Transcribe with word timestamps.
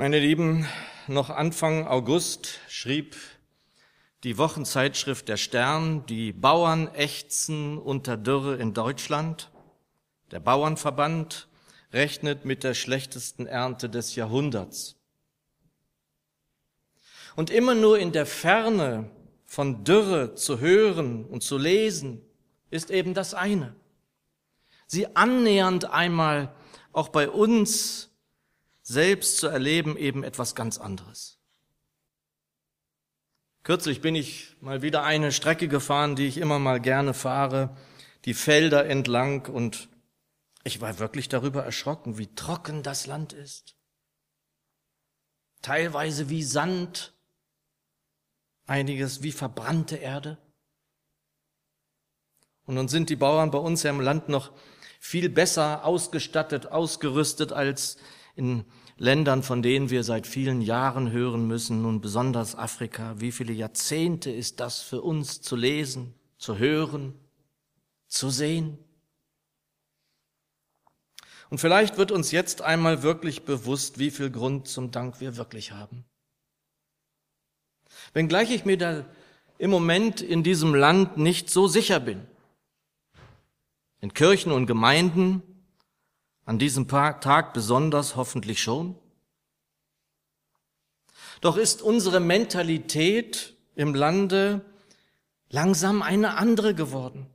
Meine 0.00 0.18
Lieben, 0.18 0.66
noch 1.08 1.28
Anfang 1.28 1.86
August 1.86 2.58
schrieb 2.68 3.16
die 4.24 4.38
Wochenzeitschrift 4.38 5.28
Der 5.28 5.36
Stern, 5.36 6.06
die 6.06 6.32
Bauern 6.32 6.88
ächzen 6.94 7.76
unter 7.76 8.16
Dürre 8.16 8.56
in 8.56 8.72
Deutschland. 8.72 9.50
Der 10.30 10.40
Bauernverband 10.40 11.48
rechnet 11.92 12.46
mit 12.46 12.64
der 12.64 12.72
schlechtesten 12.72 13.46
Ernte 13.46 13.90
des 13.90 14.14
Jahrhunderts. 14.14 14.96
Und 17.36 17.50
immer 17.50 17.74
nur 17.74 17.98
in 17.98 18.12
der 18.12 18.24
Ferne 18.24 19.10
von 19.44 19.84
Dürre 19.84 20.34
zu 20.34 20.60
hören 20.60 21.26
und 21.26 21.42
zu 21.42 21.58
lesen, 21.58 22.22
ist 22.70 22.90
eben 22.90 23.12
das 23.12 23.34
eine. 23.34 23.76
Sie 24.86 25.14
annähernd 25.14 25.90
einmal 25.90 26.54
auch 26.90 27.10
bei 27.10 27.28
uns 27.28 28.09
selbst 28.90 29.36
zu 29.36 29.46
erleben, 29.46 29.96
eben 29.96 30.24
etwas 30.24 30.56
ganz 30.56 30.78
anderes. 30.78 31.38
Kürzlich 33.62 34.00
bin 34.00 34.16
ich 34.16 34.56
mal 34.60 34.82
wieder 34.82 35.04
eine 35.04 35.30
Strecke 35.30 35.68
gefahren, 35.68 36.16
die 36.16 36.26
ich 36.26 36.38
immer 36.38 36.58
mal 36.58 36.80
gerne 36.80 37.14
fahre, 37.14 37.76
die 38.24 38.34
Felder 38.34 38.86
entlang 38.86 39.46
und 39.46 39.88
ich 40.64 40.80
war 40.80 40.98
wirklich 40.98 41.28
darüber 41.28 41.64
erschrocken, 41.64 42.18
wie 42.18 42.34
trocken 42.34 42.82
das 42.82 43.06
Land 43.06 43.32
ist. 43.32 43.76
Teilweise 45.62 46.28
wie 46.28 46.42
Sand, 46.42 47.14
einiges 48.66 49.22
wie 49.22 49.32
verbrannte 49.32 49.96
Erde. 49.96 50.38
Und 52.64 52.74
nun 52.74 52.88
sind 52.88 53.08
die 53.08 53.16
Bauern 53.16 53.52
bei 53.52 53.58
uns 53.58 53.84
ja 53.84 53.90
im 53.90 54.00
Land 54.00 54.28
noch 54.28 54.52
viel 54.98 55.28
besser 55.28 55.84
ausgestattet, 55.84 56.66
ausgerüstet 56.66 57.52
als 57.52 57.96
in 58.34 58.64
Ländern, 59.00 59.42
von 59.42 59.62
denen 59.62 59.88
wir 59.88 60.04
seit 60.04 60.26
vielen 60.26 60.60
Jahren 60.60 61.10
hören 61.10 61.46
müssen, 61.46 61.80
nun 61.80 62.02
besonders 62.02 62.54
Afrika. 62.54 63.14
Wie 63.18 63.32
viele 63.32 63.54
Jahrzehnte 63.54 64.30
ist 64.30 64.60
das 64.60 64.82
für 64.82 65.00
uns 65.00 65.40
zu 65.40 65.56
lesen, 65.56 66.12
zu 66.36 66.58
hören, 66.58 67.14
zu 68.08 68.28
sehen? 68.28 68.76
Und 71.48 71.62
vielleicht 71.62 71.96
wird 71.96 72.12
uns 72.12 72.30
jetzt 72.30 72.60
einmal 72.60 73.02
wirklich 73.02 73.46
bewusst, 73.46 73.98
wie 73.98 74.10
viel 74.10 74.30
Grund 74.30 74.68
zum 74.68 74.90
Dank 74.90 75.18
wir 75.18 75.38
wirklich 75.38 75.72
haben. 75.72 76.04
Wenngleich 78.12 78.50
ich 78.50 78.66
mir 78.66 78.76
da 78.76 79.06
im 79.56 79.70
Moment 79.70 80.20
in 80.20 80.42
diesem 80.42 80.74
Land 80.74 81.16
nicht 81.16 81.48
so 81.48 81.68
sicher 81.68 82.00
bin. 82.00 82.26
In 84.02 84.12
Kirchen 84.12 84.52
und 84.52 84.66
Gemeinden 84.66 85.42
an 86.50 86.58
diesem 86.58 86.88
Tag 86.88 87.52
besonders 87.52 88.16
hoffentlich 88.16 88.60
schon. 88.60 88.96
Doch 91.40 91.56
ist 91.56 91.80
unsere 91.80 92.18
Mentalität 92.18 93.54
im 93.76 93.94
Lande 93.94 94.60
langsam 95.48 96.02
eine 96.02 96.36
andere 96.36 96.74
geworden. 96.74 97.28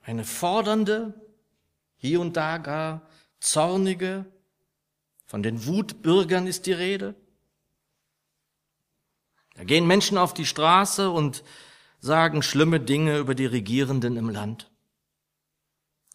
Eine 0.00 0.24
fordernde, 0.24 1.12
hier 1.98 2.22
und 2.22 2.38
da 2.38 2.56
gar 2.56 3.02
Zornige, 3.38 4.24
von 5.26 5.42
den 5.42 5.66
Wutbürgern 5.66 6.46
ist 6.46 6.64
die 6.64 6.72
Rede. 6.72 7.14
Da 9.56 9.64
gehen 9.64 9.86
Menschen 9.86 10.16
auf 10.16 10.32
die 10.32 10.46
Straße 10.46 11.10
und 11.10 11.44
sagen 12.00 12.40
schlimme 12.40 12.80
Dinge 12.80 13.18
über 13.18 13.34
die 13.34 13.44
Regierenden 13.44 14.16
im 14.16 14.30
Land, 14.30 14.70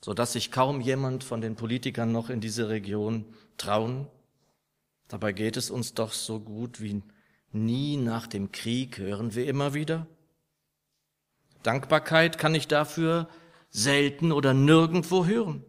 so 0.04 0.14
dass 0.14 0.34
sich 0.34 0.52
kaum 0.52 0.82
jemand 0.82 1.24
von 1.24 1.42
den 1.42 1.56
Politikern 1.56 2.12
noch 2.12 2.30
in 2.30 2.42
diese 2.42 2.70
Region 2.70 3.26
trauen. 3.58 4.08
Dabei 5.08 5.32
geht 5.32 5.58
es 5.58 5.70
uns 5.70 5.94
doch 5.94 6.12
so 6.12 6.40
gut 6.40 6.82
wie 6.82 7.02
nie 7.52 7.98
nach 7.98 8.28
dem 8.28 8.52
Krieg, 8.52 8.98
hören 8.98 9.36
wir 9.36 9.48
immer 9.48 9.74
wieder. 9.74 10.08
Dankbarkeit 11.62 12.38
kann 12.38 12.56
ich 12.56 12.68
dafür 12.68 13.30
selten 13.70 14.32
oder 14.32 14.54
nirgendwo 14.54 15.26
hören 15.26 15.64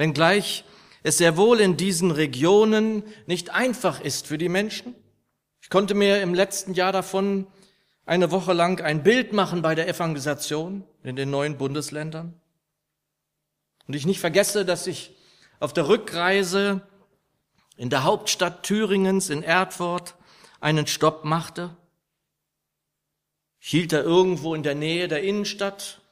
wenngleich 0.00 0.64
es 1.02 1.18
sehr 1.18 1.36
wohl 1.36 1.60
in 1.60 1.76
diesen 1.76 2.10
Regionen 2.10 3.04
nicht 3.26 3.50
einfach 3.50 4.00
ist 4.00 4.26
für 4.26 4.38
die 4.38 4.48
Menschen. 4.48 4.94
Ich 5.62 5.68
konnte 5.68 5.94
mir 5.94 6.22
im 6.22 6.34
letzten 6.34 6.74
Jahr 6.74 6.92
davon 6.92 7.46
eine 8.10 8.32
Woche 8.32 8.54
lang 8.54 8.80
ein 8.80 9.04
Bild 9.04 9.32
machen 9.32 9.62
bei 9.62 9.76
der 9.76 9.86
Evangelisation 9.86 10.82
in 11.04 11.14
den 11.14 11.30
neuen 11.30 11.56
Bundesländern. 11.56 12.34
Und 13.86 13.94
ich 13.94 14.04
nicht 14.04 14.18
vergesse, 14.18 14.64
dass 14.64 14.88
ich 14.88 15.16
auf 15.60 15.72
der 15.72 15.86
Rückreise 15.86 16.82
in 17.76 17.88
der 17.88 18.02
Hauptstadt 18.02 18.64
Thüringens 18.64 19.30
in 19.30 19.44
Erdfurt 19.44 20.16
einen 20.58 20.88
Stopp 20.88 21.24
machte. 21.24 21.76
Ich 23.60 23.68
hielt 23.68 23.92
da 23.92 24.00
irgendwo 24.00 24.56
in 24.56 24.64
der 24.64 24.74
Nähe 24.74 25.06
der 25.06 25.22
Innenstadt, 25.22 26.02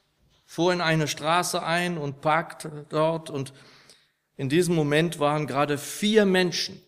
fuhr 0.47 0.73
in 0.73 0.81
eine 0.81 1.09
Straße 1.09 1.65
ein 1.65 1.99
und 1.99 2.21
parkte 2.21 2.87
dort 2.91 3.29
und 3.29 3.53
in 4.37 4.49
diesem 4.49 4.77
Moment 4.77 5.19
waren 5.19 5.49
gerade 5.49 5.79
vier 5.79 6.27
Menschen 6.27 6.81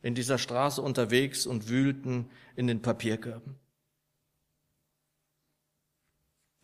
in 0.00 0.14
dieser 0.14 0.38
Straße 0.38 0.80
unterwegs 0.80 1.44
und 1.44 1.68
wühlten 1.68 2.30
in 2.56 2.66
den 2.66 2.80
Papierkörben. 2.80 3.59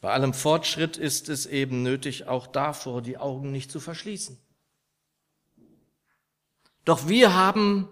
Bei 0.06 0.12
allem 0.12 0.34
Fortschritt 0.34 0.98
ist 0.98 1.28
es 1.28 1.46
eben 1.46 1.82
nötig, 1.82 2.28
auch 2.28 2.46
davor 2.46 3.02
die 3.02 3.18
Augen 3.18 3.50
nicht 3.50 3.72
zu 3.72 3.80
verschließen. 3.80 4.38
Doch 6.84 7.08
wir 7.08 7.34
haben, 7.34 7.88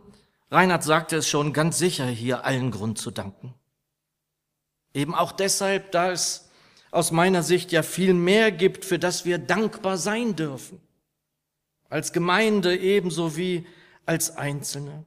Reinhard 0.49 0.85
sagte 0.85 1.17
es 1.17 1.29
schon, 1.29 1.53
ganz 1.53 1.77
sicher 1.77 2.07
hier 2.07 2.45
allen 2.45 2.71
Grund 2.71 2.99
zu 2.99 3.11
danken. 3.11 3.53
Eben 4.93 5.13
auch 5.13 5.33
deshalb, 5.33 5.91
da 5.91 6.13
es 6.13 6.51
aus 6.93 7.11
meiner 7.11 7.43
Sicht 7.43 7.73
ja 7.73 7.83
viel 7.83 8.15
mehr 8.15 8.53
gibt, 8.53 8.85
für 8.85 9.01
das 9.01 9.25
wir 9.25 9.39
dankbar 9.39 9.99
sein 9.99 10.37
dürfen 10.37 10.81
als 11.89 12.13
Gemeinde 12.13 12.77
ebenso 12.77 13.37
wie 13.37 13.67
als 14.07 14.37
Einzelne. 14.37 15.05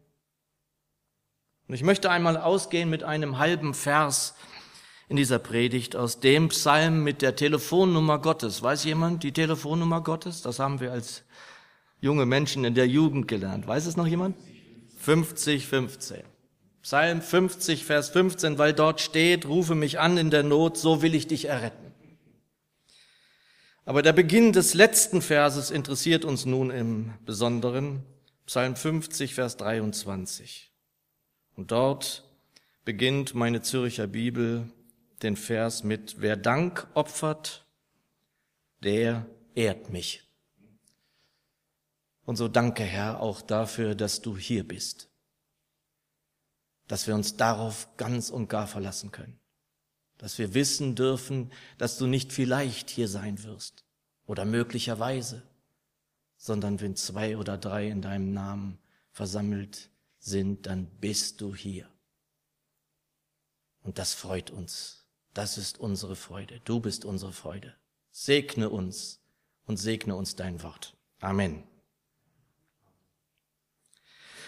Und 1.69 1.73
ich 1.73 1.84
möchte 1.84 2.09
einmal 2.09 2.35
ausgehen 2.35 2.90
mit 2.90 3.03
einem 3.06 3.38
halben 3.38 3.73
Vers 3.73 4.35
in 5.09 5.16
dieser 5.16 5.40
Predigt 5.40 5.95
aus 5.95 6.19
dem 6.19 6.50
Psalm 6.50 7.03
mit 7.03 7.22
der 7.22 7.35
Telefonnummer 7.35 8.19
Gottes. 8.19 8.62
Weiß 8.62 8.84
jemand 8.84 9.23
die 9.23 9.31
Telefonnummer 9.31 10.01
Gottes? 10.01 10.41
Das 10.41 10.59
haben 10.59 10.79
wir 10.79 10.91
als 10.91 11.23
junge 12.01 12.25
Menschen 12.25 12.66
in 12.66 12.75
der 12.75 12.88
Jugend 12.88 13.28
gelernt. 13.28 13.67
Weiß 13.67 13.85
es 13.85 13.96
noch 13.96 14.07
jemand? 14.07 14.35
50, 15.00 15.67
15. 15.67 16.23
Psalm 16.81 17.22
50, 17.22 17.85
Vers 17.85 18.09
15, 18.09 18.57
weil 18.57 18.73
dort 18.73 19.01
steht, 19.01 19.46
rufe 19.46 19.75
mich 19.75 20.00
an 20.00 20.17
in 20.17 20.29
der 20.29 20.44
Not, 20.44 20.78
so 20.78 21.01
will 21.01 21.16
ich 21.16 21.28
dich 21.28 21.46
erretten. 21.46 21.94
Aber 23.85 24.01
der 24.01 24.13
Beginn 24.13 24.51
des 24.51 24.73
letzten 24.73 25.22
Verses 25.22 25.72
interessiert 25.72 26.25
uns 26.25 26.46
nun 26.46 26.69
im 26.69 27.13
Besonderen. 27.25 28.03
Psalm 28.46 28.75
50, 28.75 29.34
Vers 29.34 29.56
23. 29.57 30.72
Und 31.56 31.72
dort 31.72 32.25
beginnt 32.84 33.34
meine 33.34 33.62
Zürcher 33.62 34.07
Bibel 34.07 34.69
den 35.23 35.35
Vers 35.35 35.83
mit, 35.83 36.22
wer 36.22 36.38
Dank 36.38 36.88
opfert, 36.94 37.66
der 38.83 39.25
ehrt 39.55 39.89
mich. 39.89 40.23
Und 42.25 42.35
so 42.35 42.47
danke, 42.47 42.83
Herr, 42.83 43.22
auch 43.22 43.41
dafür, 43.41 43.95
dass 43.95 44.22
du 44.22 44.38
hier 44.38 44.67
bist, 44.67 45.09
dass 46.88 47.07
wir 47.07 47.16
uns 47.16 47.38
darauf 47.38 47.95
ganz 47.97 48.29
und 48.29 48.50
gar 48.50 48.67
verlassen 48.67 49.11
können 49.11 49.39
dass 50.17 50.38
wir 50.39 50.53
wissen 50.53 50.95
dürfen, 50.95 51.51
dass 51.78 51.97
du 51.97 52.07
nicht 52.07 52.34
vielleicht 52.34 52.89
hier 52.89 53.07
sein 53.07 53.44
wirst 53.44 53.85
oder 54.25 54.45
möglicherweise, 54.45 55.44
sondern 56.38 56.81
wenn 56.81 56.95
zwei 56.95 57.38
oder 57.38 57.57
drei 57.57 57.88
in 57.88 58.01
deinem 58.01 58.34
Namen 58.34 58.79
versammelt 59.11 59.89
sind, 60.19 60.66
dann 60.66 60.87
bist 60.99 61.41
du 61.41 61.55
hier. 61.55 61.90
Und 63.81 63.99
das 63.99 64.14
freut 64.14 64.49
uns. 64.49 65.06
Das 65.37 65.59
ist 65.59 65.79
unsere 65.79 66.16
Freude. 66.16 66.61
Du 66.66 66.79
bist 66.79 67.05
unsere 67.05 67.31
Freude. 67.31 67.75
Segne 68.09 68.72
uns 68.72 69.19
und 69.67 69.78
segne 69.78 70.16
uns 70.16 70.35
dein 70.35 70.63
Wort. 70.63 70.95
Amen. 71.22 71.61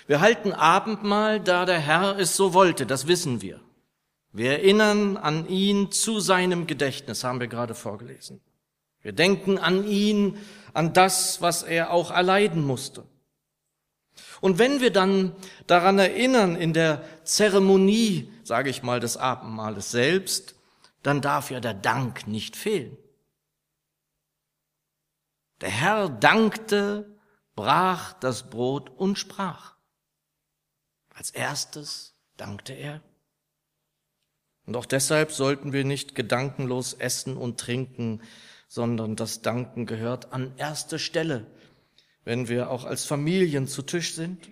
Wir 0.08 0.20
halten 0.20 0.52
Abendmahl, 0.52 1.42
da 1.42 1.68
der 1.68 1.78
Herr 1.78 2.18
es 2.18 2.36
so 2.36 2.56
wollte, 2.56 2.88
das 2.88 3.06
wissen 3.06 3.44
wir. 3.44 3.60
Wir 4.32 4.54
erinnern 4.54 5.16
an 5.16 5.48
ihn 5.48 5.92
zu 5.92 6.20
seinem 6.20 6.66
Gedächtnis, 6.66 7.24
haben 7.24 7.40
wir 7.40 7.48
gerade 7.48 7.76
vorgelesen. 7.76 8.42
Wir 9.04 9.12
denken 9.12 9.60
an 9.60 9.86
ihn, 9.88 10.40
an 10.74 10.94
das, 10.94 11.40
was 11.40 11.62
er 11.62 11.92
auch 11.92 12.10
erleiden 12.10 12.66
musste. 12.66 13.06
Und 14.42 14.58
wenn 14.58 14.82
wir 14.82 14.92
dann 14.92 15.34
daran 15.68 16.00
erinnern 16.00 16.56
in 16.56 16.74
der 16.74 17.04
Zeremonie, 17.26 18.34
sage 18.44 18.72
ich 18.72 18.82
mal, 18.82 19.00
des 19.00 19.18
Abendmahles 19.18 19.92
selbst, 19.92 20.56
dann 21.10 21.22
darf 21.22 21.50
ja 21.50 21.60
der 21.60 21.74
Dank 21.74 22.28
nicht 22.28 22.56
fehlen. 22.56 22.96
Der 25.60 25.72
Herr 25.72 26.08
dankte, 26.08 27.20
brach 27.56 28.14
das 28.14 28.52
Brot 28.52 28.92
und 28.92 29.18
sprach. 29.18 29.74
Als 31.16 31.32
erstes 31.32 32.14
dankte 32.38 32.74
er. 32.74 33.02
Und 34.68 34.76
auch 34.76 34.86
deshalb 34.86 35.32
sollten 35.32 35.74
wir 35.74 35.84
nicht 35.84 36.14
gedankenlos 36.14 36.94
essen 36.94 37.38
und 37.38 37.60
trinken, 37.60 38.22
sondern 38.68 39.16
das 39.16 39.42
Danken 39.42 39.88
gehört 39.88 40.32
an 40.32 40.56
erste 40.58 41.00
Stelle, 41.00 41.48
wenn 42.24 42.50
wir 42.50 42.70
auch 42.70 42.84
als 42.84 43.06
Familien 43.06 43.68
zu 43.68 43.82
Tisch 43.82 44.14
sind. 44.14 44.48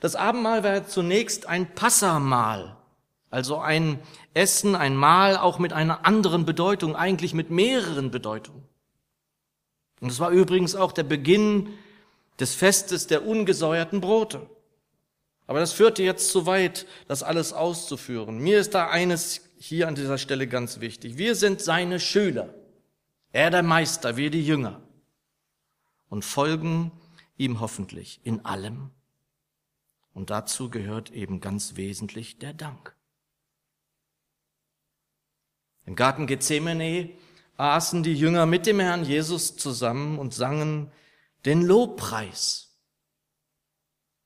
Das 0.00 0.16
Abendmahl 0.16 0.64
war 0.64 0.88
zunächst 0.88 1.46
ein 1.46 1.72
Passamahl, 1.76 2.81
also 3.32 3.58
ein 3.58 3.98
Essen, 4.34 4.76
ein 4.76 4.94
Mahl 4.94 5.38
auch 5.38 5.58
mit 5.58 5.72
einer 5.72 6.04
anderen 6.04 6.44
Bedeutung, 6.44 6.94
eigentlich 6.94 7.32
mit 7.32 7.50
mehreren 7.50 8.10
Bedeutungen. 8.10 8.62
Und 10.00 10.12
es 10.12 10.20
war 10.20 10.30
übrigens 10.30 10.74
auch 10.74 10.92
der 10.92 11.04
Beginn 11.04 11.70
des 12.38 12.54
Festes 12.54 13.06
der 13.06 13.26
ungesäuerten 13.26 14.02
Brote. 14.02 14.46
Aber 15.46 15.60
das 15.60 15.72
führte 15.72 16.02
jetzt 16.02 16.30
zu 16.30 16.44
weit, 16.44 16.86
das 17.08 17.22
alles 17.22 17.54
auszuführen. 17.54 18.38
Mir 18.38 18.60
ist 18.60 18.74
da 18.74 18.90
eines 18.90 19.40
hier 19.58 19.88
an 19.88 19.94
dieser 19.94 20.18
Stelle 20.18 20.46
ganz 20.46 20.80
wichtig. 20.80 21.16
Wir 21.16 21.34
sind 21.34 21.62
seine 21.62 22.00
Schüler. 22.00 22.52
Er 23.32 23.50
der 23.50 23.62
Meister, 23.62 24.18
wir 24.18 24.30
die 24.30 24.44
Jünger. 24.44 24.82
Und 26.10 26.22
folgen 26.22 26.92
ihm 27.38 27.60
hoffentlich 27.60 28.20
in 28.24 28.44
allem. 28.44 28.90
Und 30.12 30.28
dazu 30.28 30.68
gehört 30.68 31.10
eben 31.12 31.40
ganz 31.40 31.76
wesentlich 31.76 32.38
der 32.38 32.52
Dank. 32.52 32.94
Im 35.84 35.96
Garten 35.96 36.26
Gethsemane 36.26 37.10
aßen 37.56 38.02
die 38.02 38.14
Jünger 38.14 38.46
mit 38.46 38.66
dem 38.66 38.80
Herrn 38.80 39.04
Jesus 39.04 39.56
zusammen 39.56 40.18
und 40.18 40.34
sangen 40.34 40.90
den 41.44 41.62
Lobpreis. 41.62 42.72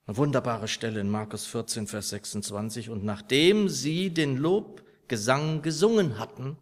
Eine 0.07 0.17
wunderbare 0.19 0.69
Stelle 0.69 1.01
in 1.01 1.11
Markus 1.11 1.47
14, 1.47 1.87
Vers 1.87 2.11
26. 2.11 2.91
Und 2.91 3.05
nachdem 3.05 3.69
sie 3.69 4.11
den 4.11 4.37
Lobgesang 4.37 5.63
gesungen 5.63 6.19
hatten, 6.19 6.59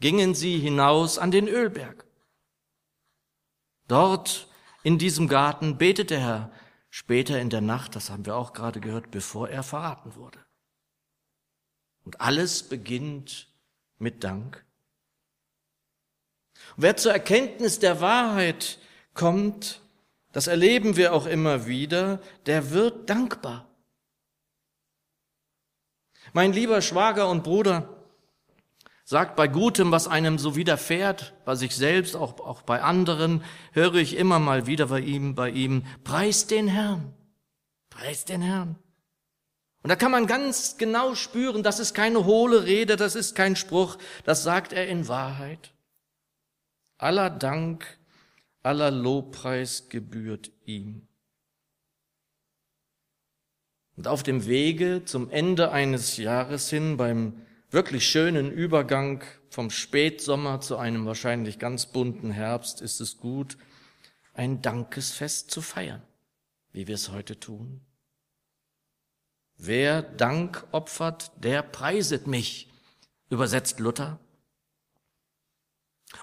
gingen 0.00 0.34
sie 0.34 0.58
hinaus 0.58 1.18
an 1.18 1.30
den 1.30 1.48
Ölberg. 1.48 2.04
Dort 3.88 4.48
in 4.82 4.98
diesem 4.98 5.26
Garten 5.26 5.78
betete 5.78 6.16
er 6.16 6.52
später 6.90 7.40
in 7.40 7.50
der 7.50 7.60
Nacht, 7.60 7.96
das 7.96 8.10
haben 8.10 8.26
wir 8.26 8.36
auch 8.36 8.52
gerade 8.52 8.80
gehört, 8.80 9.10
bevor 9.10 9.48
er 9.48 9.62
verraten 9.62 10.14
wurde. 10.16 10.38
Und 12.04 12.20
alles 12.20 12.62
beginnt 12.68 13.48
mit 13.98 14.24
Dank. 14.24 14.64
Und 16.76 16.82
wer 16.82 16.96
zur 16.96 17.12
Erkenntnis 17.12 17.78
der 17.78 18.00
Wahrheit 18.00 18.78
kommt, 19.14 19.80
das 20.32 20.46
erleben 20.46 20.96
wir 20.96 21.14
auch 21.14 21.26
immer 21.26 21.66
wieder, 21.66 22.20
der 22.46 22.70
wird 22.70 23.08
dankbar. 23.08 23.66
Mein 26.32 26.52
lieber 26.52 26.82
Schwager 26.82 27.28
und 27.30 27.44
Bruder 27.44 27.88
sagt 29.04 29.36
bei 29.36 29.46
Gutem, 29.46 29.92
was 29.92 30.08
einem 30.08 30.36
so 30.36 30.56
widerfährt, 30.56 31.32
bei 31.44 31.54
sich 31.54 31.74
selbst, 31.74 32.16
auch, 32.16 32.40
auch 32.40 32.62
bei 32.62 32.82
anderen, 32.82 33.42
höre 33.72 33.94
ich 33.94 34.16
immer 34.16 34.40
mal 34.40 34.66
wieder 34.66 34.86
bei 34.86 35.00
ihm, 35.00 35.34
bei 35.34 35.48
ihm, 35.48 35.84
preis 36.02 36.46
den 36.48 36.66
Herrn, 36.66 37.14
preis 37.88 38.24
den 38.24 38.42
Herrn. 38.42 38.76
Und 39.86 39.90
da 39.90 39.94
kann 39.94 40.10
man 40.10 40.26
ganz 40.26 40.78
genau 40.78 41.14
spüren, 41.14 41.62
das 41.62 41.78
ist 41.78 41.94
keine 41.94 42.24
hohle 42.24 42.64
Rede, 42.64 42.96
das 42.96 43.14
ist 43.14 43.36
kein 43.36 43.54
Spruch, 43.54 43.98
das 44.24 44.42
sagt 44.42 44.72
er 44.72 44.88
in 44.88 45.06
Wahrheit. 45.06 45.74
Aller 46.98 47.30
Dank 47.30 47.86
aller 48.64 48.90
Lobpreis 48.90 49.88
gebührt 49.88 50.50
ihm. 50.64 51.06
Und 53.96 54.08
auf 54.08 54.24
dem 54.24 54.46
Wege 54.46 55.04
zum 55.04 55.30
Ende 55.30 55.70
eines 55.70 56.16
Jahres 56.16 56.68
hin, 56.68 56.96
beim 56.96 57.46
wirklich 57.70 58.08
schönen 58.08 58.50
Übergang 58.50 59.22
vom 59.50 59.70
Spätsommer 59.70 60.60
zu 60.60 60.78
einem 60.78 61.06
wahrscheinlich 61.06 61.60
ganz 61.60 61.86
bunten 61.86 62.32
Herbst, 62.32 62.80
ist 62.80 63.00
es 63.00 63.18
gut, 63.18 63.56
ein 64.34 64.62
Dankesfest 64.62 65.52
zu 65.52 65.62
feiern, 65.62 66.02
wie 66.72 66.88
wir 66.88 66.96
es 66.96 67.12
heute 67.12 67.38
tun. 67.38 67.86
Wer 69.58 70.02
Dank 70.02 70.66
opfert, 70.72 71.32
der 71.36 71.62
preiset 71.62 72.26
mich, 72.26 72.70
übersetzt 73.30 73.80
Luther. 73.80 74.18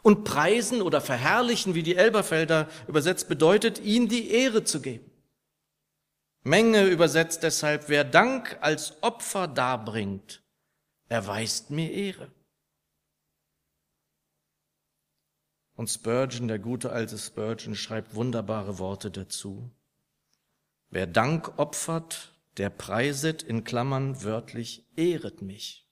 Und 0.01 0.23
preisen 0.23 0.81
oder 0.81 1.01
verherrlichen, 1.01 1.75
wie 1.75 1.83
die 1.83 1.95
Elberfelder 1.95 2.69
übersetzt, 2.87 3.27
bedeutet, 3.27 3.79
ihm 3.79 4.07
die 4.07 4.31
Ehre 4.31 4.63
zu 4.63 4.81
geben. 4.81 5.09
Menge 6.43 6.87
übersetzt 6.87 7.43
deshalb, 7.43 7.89
wer 7.89 8.03
Dank 8.03 8.57
als 8.61 9.01
Opfer 9.01 9.47
darbringt, 9.47 10.43
erweist 11.07 11.69
mir 11.69 11.91
Ehre. 11.91 12.31
Und 15.75 15.89
Spurgeon, 15.89 16.47
der 16.47 16.59
gute 16.59 16.91
alte 16.91 17.17
Spurgeon, 17.17 17.75
schreibt 17.75 18.13
wunderbare 18.13 18.77
Worte 18.77 19.09
dazu. 19.09 19.71
Wer 20.89 21.07
Dank 21.07 21.57
opfert, 21.57 22.32
der 22.57 22.69
preiset 22.69 23.43
in 23.43 23.63
Klammern 23.63 24.23
wörtlich 24.23 24.85
ehret 24.95 25.41
mich. 25.41 25.87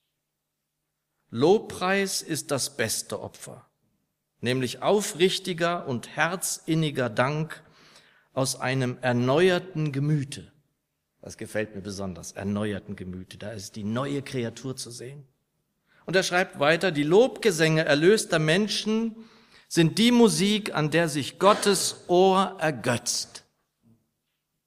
Lobpreis 1.29 2.21
ist 2.21 2.51
das 2.51 2.75
beste 2.75 3.21
Opfer 3.21 3.71
nämlich 4.41 4.81
aufrichtiger 4.81 5.87
und 5.87 6.15
herzinniger 6.15 7.09
Dank 7.09 7.63
aus 8.33 8.59
einem 8.59 8.97
erneuerten 9.01 9.91
Gemüte. 9.91 10.51
Das 11.21 11.37
gefällt 11.37 11.75
mir 11.75 11.81
besonders, 11.81 12.31
erneuerten 12.31 12.95
Gemüte. 12.95 13.37
Da 13.37 13.51
ist 13.51 13.75
die 13.75 13.83
neue 13.83 14.23
Kreatur 14.23 14.75
zu 14.75 14.89
sehen. 14.89 15.27
Und 16.05 16.15
er 16.15 16.23
schreibt 16.23 16.59
weiter, 16.59 16.91
die 16.91 17.03
Lobgesänge 17.03 17.85
erlöster 17.85 18.39
Menschen 18.39 19.15
sind 19.67 19.99
die 19.99 20.11
Musik, 20.11 20.73
an 20.73 20.89
der 20.89 21.07
sich 21.07 21.37
Gottes 21.37 22.05
Ohr 22.07 22.57
ergötzt. 22.59 23.40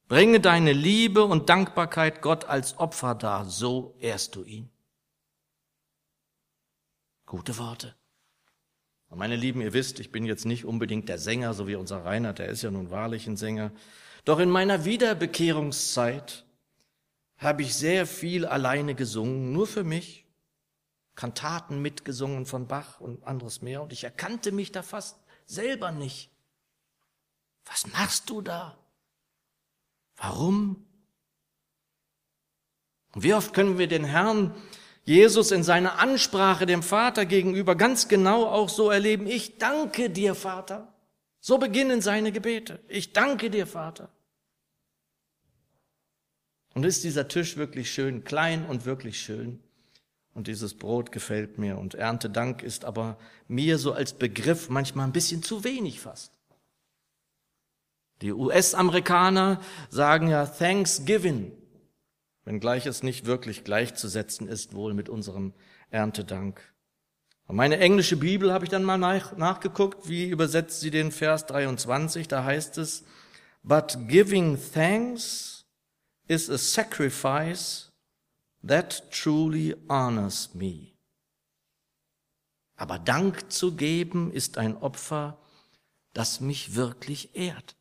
Bringe 0.06 0.41
deine 0.41 0.73
Liebe 0.73 1.25
und 1.25 1.49
Dankbarkeit 1.49 2.21
Gott 2.21 2.45
als 2.45 2.79
Opfer 2.79 3.15
dar, 3.15 3.47
so 3.47 3.95
ehrst 4.01 4.35
du 4.35 4.45
ihn. 4.45 4.71
Gute 7.25 7.56
Worte. 7.56 7.95
Und 9.09 9.19
meine 9.19 9.37
Lieben, 9.37 9.62
ihr 9.62 9.73
wisst, 9.73 10.01
ich 10.01 10.12
bin 10.12 10.27
jetzt 10.27 10.45
nicht 10.45 10.65
unbedingt 10.65 11.09
der 11.09 11.19
Sänger, 11.19 11.55
so 11.55 11.67
wie 11.67 11.75
unser 11.75 12.05
Reinhard, 12.05 12.39
der 12.39 12.49
ist 12.49 12.62
ja 12.62 12.71
nun 12.71 12.91
wahrlich 12.91 13.27
ein 13.27 13.37
Sänger. 13.37 13.73
Doch 14.25 14.39
in 14.39 14.51
meiner 14.51 14.85
Wiederbekehrungszeit 14.85 16.45
habe 17.38 17.62
ich 17.62 17.75
sehr 17.75 18.07
viel 18.07 18.45
alleine 18.45 18.95
gesungen, 18.95 19.52
nur 19.52 19.67
für 19.67 19.85
mich. 19.85 20.26
Kantaten 21.14 21.81
mitgesungen 21.81 22.45
von 22.45 22.67
Bach 22.67 23.00
und 23.00 23.25
anderes 23.25 23.62
mehr. 23.62 23.83
Und 23.83 23.93
ich 23.93 24.05
erkannte 24.05 24.50
mich 24.52 24.73
da 24.73 24.83
fast 24.83 25.19
selber 25.47 25.93
nicht. 25.93 26.31
Was 27.64 27.87
machst 27.87 28.28
du 28.31 28.43
da? 28.43 28.76
Warum? 30.16 30.85
Und 33.14 33.23
wie 33.23 33.35
oft 33.35 33.54
können 33.54 33.78
wir 33.78 33.87
den 33.87 34.04
Herrn 34.04 34.54
Jesus 35.04 35.50
in 35.50 35.62
seiner 35.62 35.99
Ansprache 35.99 36.66
dem 36.66 36.83
Vater 36.83 37.26
gegenüber 37.26 37.76
ganz 37.76 38.09
genau 38.09 38.47
auch 38.47 38.68
so 38.68 38.90
erleben, 38.90 39.26
ich 39.26 39.59
danke 39.59 40.11
dir, 40.11 40.35
Vater. 40.35 40.92
So 41.40 41.59
beginnen 41.59 42.00
seine 42.00 42.33
Gebete. 42.33 42.80
Ich 42.88 43.12
danke 43.12 43.50
dir, 43.50 43.66
Vater. 43.66 44.09
Und 46.73 46.85
ist 46.85 47.04
dieser 47.04 47.28
Tisch 47.28 47.56
wirklich 47.56 47.90
schön, 47.90 48.25
klein 48.25 48.66
und 48.66 48.87
wirklich 48.87 49.21
schön? 49.21 49.61
Und 50.33 50.49
dieses 50.49 50.75
Brot 50.75 51.12
gefällt 51.12 51.59
mir 51.59 51.78
und 51.78 51.94
Erntedank 51.94 52.62
ist 52.62 52.85
aber 52.85 53.16
mir 53.47 53.78
so 53.78 53.92
als 53.92 54.14
Begriff 54.14 54.68
manchmal 54.68 55.06
ein 55.06 55.12
bisschen 55.12 55.44
zu 55.44 55.62
wenig 55.62 56.00
fast. 56.00 56.34
Die 58.23 58.33
US-Amerikaner 58.33 59.61
sagen 59.90 60.28
ja 60.28 60.47
Thanksgiving 60.47 61.52
wenngleich 62.44 62.87
es 62.87 63.02
nicht 63.02 63.26
wirklich 63.26 63.64
gleichzusetzen 63.64 64.49
ist 64.49 64.75
wohl 64.75 64.94
mit 64.94 65.09
unserem 65.09 65.54
Erntedank. 65.90 66.61
Und 67.47 67.56
meine 67.56 67.78
englische 67.78 68.16
Bibel 68.16 68.52
habe 68.52 68.64
ich 68.64 68.71
dann 68.71 68.85
mal 68.85 68.99
nach, 68.99 69.37
nachgeguckt, 69.37 70.09
wie 70.09 70.28
übersetzt 70.28 70.80
sie 70.80 70.90
den 70.90 71.12
Vers 71.12 71.47
23, 71.47 72.28
da 72.28 72.44
heißt 72.44 72.78
es, 72.78 73.04
But 73.62 74.09
giving 74.09 74.59
thanks 74.73 75.66
is 76.26 76.50
a 76.50 76.59
sacrifice 76.59 77.92
that 78.66 79.11
truly 79.11 79.75
honors 79.88 80.54
me. 80.54 80.92
Aber 82.76 82.99
Dank 82.99 83.52
zu 83.52 83.75
geben 83.75 84.33
ist 84.33 84.59
ein 84.59 84.76
Opfer, 84.76 85.38
das 86.12 86.40
mich 86.40 86.75
wirklich 86.75 87.35
ehrt. 87.35 87.76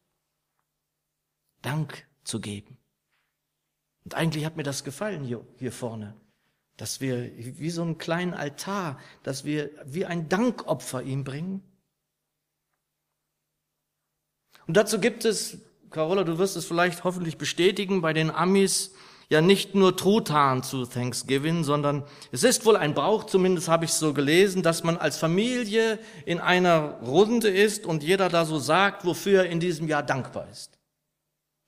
Dank 1.64 2.06
zu 2.24 2.40
geben. 2.40 2.78
Und 4.04 4.14
eigentlich 4.14 4.46
hat 4.46 4.58
mir 4.58 4.64
das 4.64 4.84
gefallen 4.84 5.24
hier, 5.24 5.44
hier 5.58 5.72
vorne, 5.72 6.16
dass 6.78 7.02
wir 7.02 7.32
wie 7.36 7.70
so 7.70 7.82
einen 7.82 7.98
kleinen 7.98 8.34
Altar, 8.34 9.00
dass 9.24 9.46
wir 9.46 9.72
wie 9.86 10.06
ein 10.06 10.30
Dankopfer 10.30 11.02
ihm 11.02 11.24
bringen. 11.24 11.64
Und 14.68 14.78
dazu 14.78 15.00
gibt 15.00 15.26
es 15.26 15.58
Carola, 15.90 16.24
du 16.24 16.38
wirst 16.38 16.56
es 16.58 16.66
vielleicht 16.66 17.04
hoffentlich 17.04 17.38
bestätigen, 17.38 18.02
bei 18.02 18.14
den 18.14 18.32
Amis 18.32 18.94
ja 19.30 19.42
nicht 19.42 19.74
nur 19.76 19.96
Truthahn 19.96 20.64
zu 20.64 20.86
Thanksgiving, 20.86 21.64
sondern 21.64 22.04
es 22.32 22.44
ist 22.44 22.66
wohl 22.66 22.76
ein 22.76 22.94
Brauch, 22.94 23.26
zumindest 23.26 23.68
habe 23.68 23.86
ich 23.86 23.92
es 23.92 24.00
so 24.00 24.14
gelesen, 24.14 24.64
dass 24.64 24.84
man 24.84 24.98
als 24.98 25.18
Familie 25.18 26.00
in 26.26 26.40
einer 26.40 27.00
Runde 27.02 27.50
ist 27.50 27.86
und 27.86 28.04
jeder 28.04 28.30
da 28.30 28.46
so 28.46 28.60
sagt, 28.60 29.06
wofür 29.06 29.44
er 29.44 29.50
in 29.50 29.60
diesem 29.60 29.88
Jahr 29.88 30.04
dankbar 30.04 30.50
ist. 30.50 30.78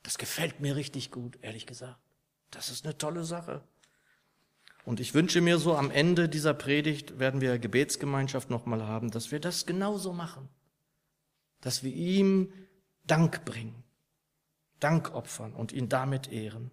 Das 0.05 0.19
gefällt 0.19 0.59
mir 0.59 0.75
richtig 0.75 1.09
gut, 1.09 1.39
ehrlich 1.41 1.65
gesagt. 1.65 1.99
Das 2.51 2.69
ist 2.69 2.85
eine 2.85 2.95
tolle 2.95 3.23
Sache. 3.23 3.63
Und 4.85 4.99
ich 4.99 5.15
wünsche 5.15 5.41
mir 5.41 5.57
so 5.57 5.75
am 5.75 5.89
Ende 5.89 6.29
dieser 6.29 6.53
Predigt 6.53 7.17
werden 7.17 7.41
wir 7.41 7.57
Gebetsgemeinschaft 7.57 8.51
nochmal 8.51 8.83
haben, 8.83 9.09
dass 9.09 9.31
wir 9.31 9.39
das 9.39 9.65
genauso 9.65 10.13
machen. 10.13 10.47
Dass 11.59 11.81
wir 11.81 11.91
ihm 11.91 12.53
Dank 13.07 13.45
bringen, 13.45 13.83
Dank 14.79 15.15
opfern 15.15 15.53
und 15.53 15.71
ihn 15.71 15.89
damit 15.89 16.31
ehren. 16.31 16.69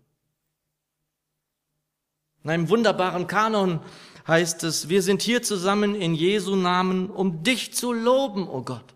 In 2.44 2.50
einem 2.50 2.68
wunderbaren 2.68 3.28
Kanon 3.28 3.80
heißt 4.26 4.62
es, 4.64 4.90
wir 4.90 5.00
sind 5.00 5.22
hier 5.22 5.42
zusammen 5.42 5.94
in 5.94 6.14
Jesu 6.14 6.54
Namen, 6.54 7.08
um 7.08 7.42
dich 7.42 7.72
zu 7.72 7.94
loben, 7.94 8.46
o 8.46 8.58
oh 8.58 8.62
Gott. 8.62 8.94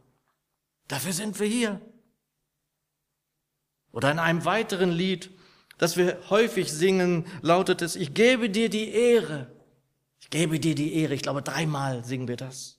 Dafür 0.88 1.14
sind 1.14 1.40
wir 1.40 1.46
hier. 1.46 1.80
Oder 3.96 4.12
in 4.12 4.18
einem 4.18 4.44
weiteren 4.44 4.92
Lied, 4.92 5.30
das 5.78 5.96
wir 5.96 6.20
häufig 6.28 6.70
singen, 6.70 7.24
lautet 7.40 7.80
es, 7.80 7.96
ich 7.96 8.12
gebe 8.12 8.50
dir 8.50 8.68
die 8.68 8.90
Ehre. 8.90 9.50
Ich 10.20 10.28
gebe 10.28 10.60
dir 10.60 10.74
die 10.74 10.92
Ehre. 10.92 11.14
Ich 11.14 11.22
glaube, 11.22 11.40
dreimal 11.40 12.04
singen 12.04 12.28
wir 12.28 12.36
das. 12.36 12.78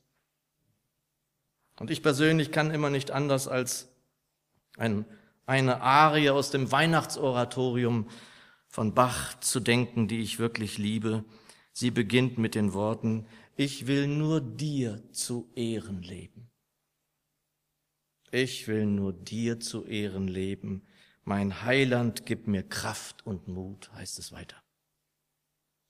Und 1.80 1.90
ich 1.90 2.04
persönlich 2.04 2.52
kann 2.52 2.70
immer 2.70 2.92
nicht 2.92 3.10
anders 3.10 3.48
als 3.48 3.90
ein, 4.78 5.06
eine 5.48 5.82
Arie 5.82 6.30
aus 6.30 6.52
dem 6.52 6.72
Weihnachtsoratorium 6.72 8.08
von 8.68 8.94
Bach 8.94 9.40
zu 9.40 9.60
denken, 9.60 10.08
die 10.08 10.20
ich 10.20 10.38
wirklich 10.38 10.78
liebe. 10.78 11.26
Sie 11.74 11.90
beginnt 11.90 12.38
mit 12.38 12.54
den 12.54 12.74
Worten, 12.74 13.26
ich 13.56 13.88
will 13.88 14.06
nur 14.06 14.40
dir 14.40 15.02
zu 15.14 15.52
Ehren 15.56 16.04
leben. 16.04 16.52
Ich 18.30 18.68
will 18.68 18.86
nur 18.86 19.14
dir 19.14 19.60
zu 19.60 19.84
Ehren 19.84 20.28
leben. 20.28 20.84
Mein 21.28 21.64
Heiland 21.64 22.26
gib 22.26 22.48
mir 22.48 22.64
Kraft 22.64 23.26
und 23.26 23.50
Mut, 23.50 23.92
heißt 23.94 24.18
es 24.18 24.32
weiter. 24.32 24.56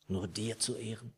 Nur 0.07 0.27
dir 0.27 0.57
zu 0.57 0.75
Ehren. 0.75 1.13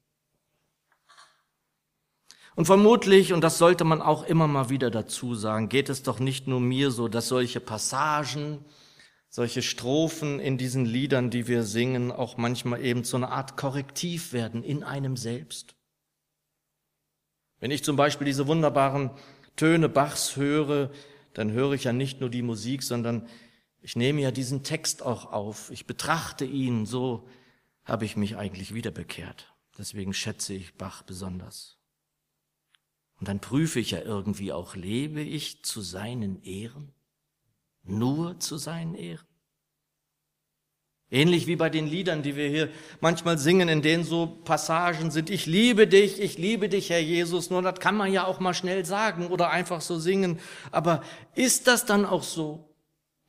Und 2.53 2.65
vermutlich, 2.65 3.31
und 3.31 3.39
das 3.45 3.57
sollte 3.57 3.85
man 3.85 4.01
auch 4.01 4.23
immer 4.23 4.49
mal 4.49 4.69
wieder 4.69 4.91
dazu 4.91 5.35
sagen, 5.35 5.69
geht 5.69 5.87
es 5.87 6.03
doch 6.03 6.19
nicht 6.19 6.47
nur 6.47 6.59
mir 6.59 6.91
so, 6.91 7.07
dass 7.07 7.29
solche 7.29 7.61
Passagen, 7.61 8.65
solche 9.29 9.61
Strophen 9.61 10.41
in 10.41 10.57
diesen 10.57 10.83
Liedern, 10.83 11.29
die 11.29 11.47
wir 11.47 11.63
singen, 11.63 12.11
auch 12.11 12.35
manchmal 12.35 12.83
eben 12.83 13.05
zu 13.05 13.15
einer 13.15 13.31
Art 13.31 13.55
Korrektiv 13.55 14.33
werden 14.33 14.65
in 14.65 14.83
einem 14.83 15.15
selbst. 15.15 15.77
Wenn 17.61 17.71
ich 17.71 17.85
zum 17.85 17.95
Beispiel 17.95 18.25
diese 18.25 18.47
wunderbaren 18.47 19.11
Töne 19.55 19.87
Bachs 19.87 20.35
höre, 20.35 20.91
dann 21.33 21.53
höre 21.53 21.71
ich 21.71 21.85
ja 21.85 21.93
nicht 21.93 22.19
nur 22.19 22.29
die 22.29 22.41
Musik, 22.41 22.83
sondern 22.83 23.25
ich 23.81 23.95
nehme 23.95 24.21
ja 24.21 24.31
diesen 24.31 24.63
Text 24.63 25.01
auch 25.03 25.31
auf. 25.31 25.71
Ich 25.71 25.85
betrachte 25.85 26.45
ihn, 26.45 26.85
so 26.85 27.27
habe 27.83 28.05
ich 28.05 28.15
mich 28.15 28.37
eigentlich 28.37 28.73
wieder 28.73 28.91
bekehrt. 28.91 29.53
Deswegen 29.77 30.13
schätze 30.13 30.53
ich 30.53 30.75
Bach 30.75 31.03
besonders. 31.03 31.77
Und 33.19 33.27
dann 33.27 33.39
prüfe 33.39 33.79
ich 33.79 33.91
ja 33.91 34.01
irgendwie 34.01 34.51
auch, 34.51 34.75
lebe 34.75 35.21
ich 35.21 35.63
zu 35.63 35.81
seinen 35.81 36.41
Ehren? 36.43 36.93
Nur 37.83 38.39
zu 38.39 38.57
seinen 38.57 38.95
Ehren. 38.95 39.25
Ähnlich 41.11 41.47
wie 41.47 41.55
bei 41.55 41.71
den 41.71 41.87
Liedern, 41.87 42.21
die 42.21 42.35
wir 42.35 42.47
hier 42.47 42.69
manchmal 43.01 43.39
singen, 43.39 43.67
in 43.67 43.81
denen 43.81 44.03
so 44.03 44.27
Passagen 44.27 45.09
sind, 45.09 45.31
ich 45.31 45.47
liebe 45.47 45.87
dich, 45.87 46.19
ich 46.19 46.37
liebe 46.37 46.69
dich, 46.69 46.91
Herr 46.91 46.99
Jesus. 46.99 47.49
Nur 47.49 47.63
das 47.63 47.79
kann 47.79 47.97
man 47.97 48.13
ja 48.13 48.25
auch 48.25 48.39
mal 48.39 48.53
schnell 48.53 48.85
sagen 48.85 49.27
oder 49.27 49.49
einfach 49.49 49.81
so 49.81 49.97
singen. 49.97 50.39
Aber 50.71 51.01
ist 51.33 51.65
das 51.65 51.85
dann 51.85 52.05
auch 52.05 52.21
so? 52.21 52.68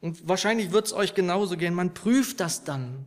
Und 0.00 0.26
wahrscheinlich 0.28 0.70
wird 0.70 0.86
es 0.86 0.92
euch 0.92 1.14
genauso 1.14 1.56
gehen. 1.56 1.74
Man 1.74 1.94
prüft 1.94 2.40
das 2.40 2.64
dann. 2.64 3.06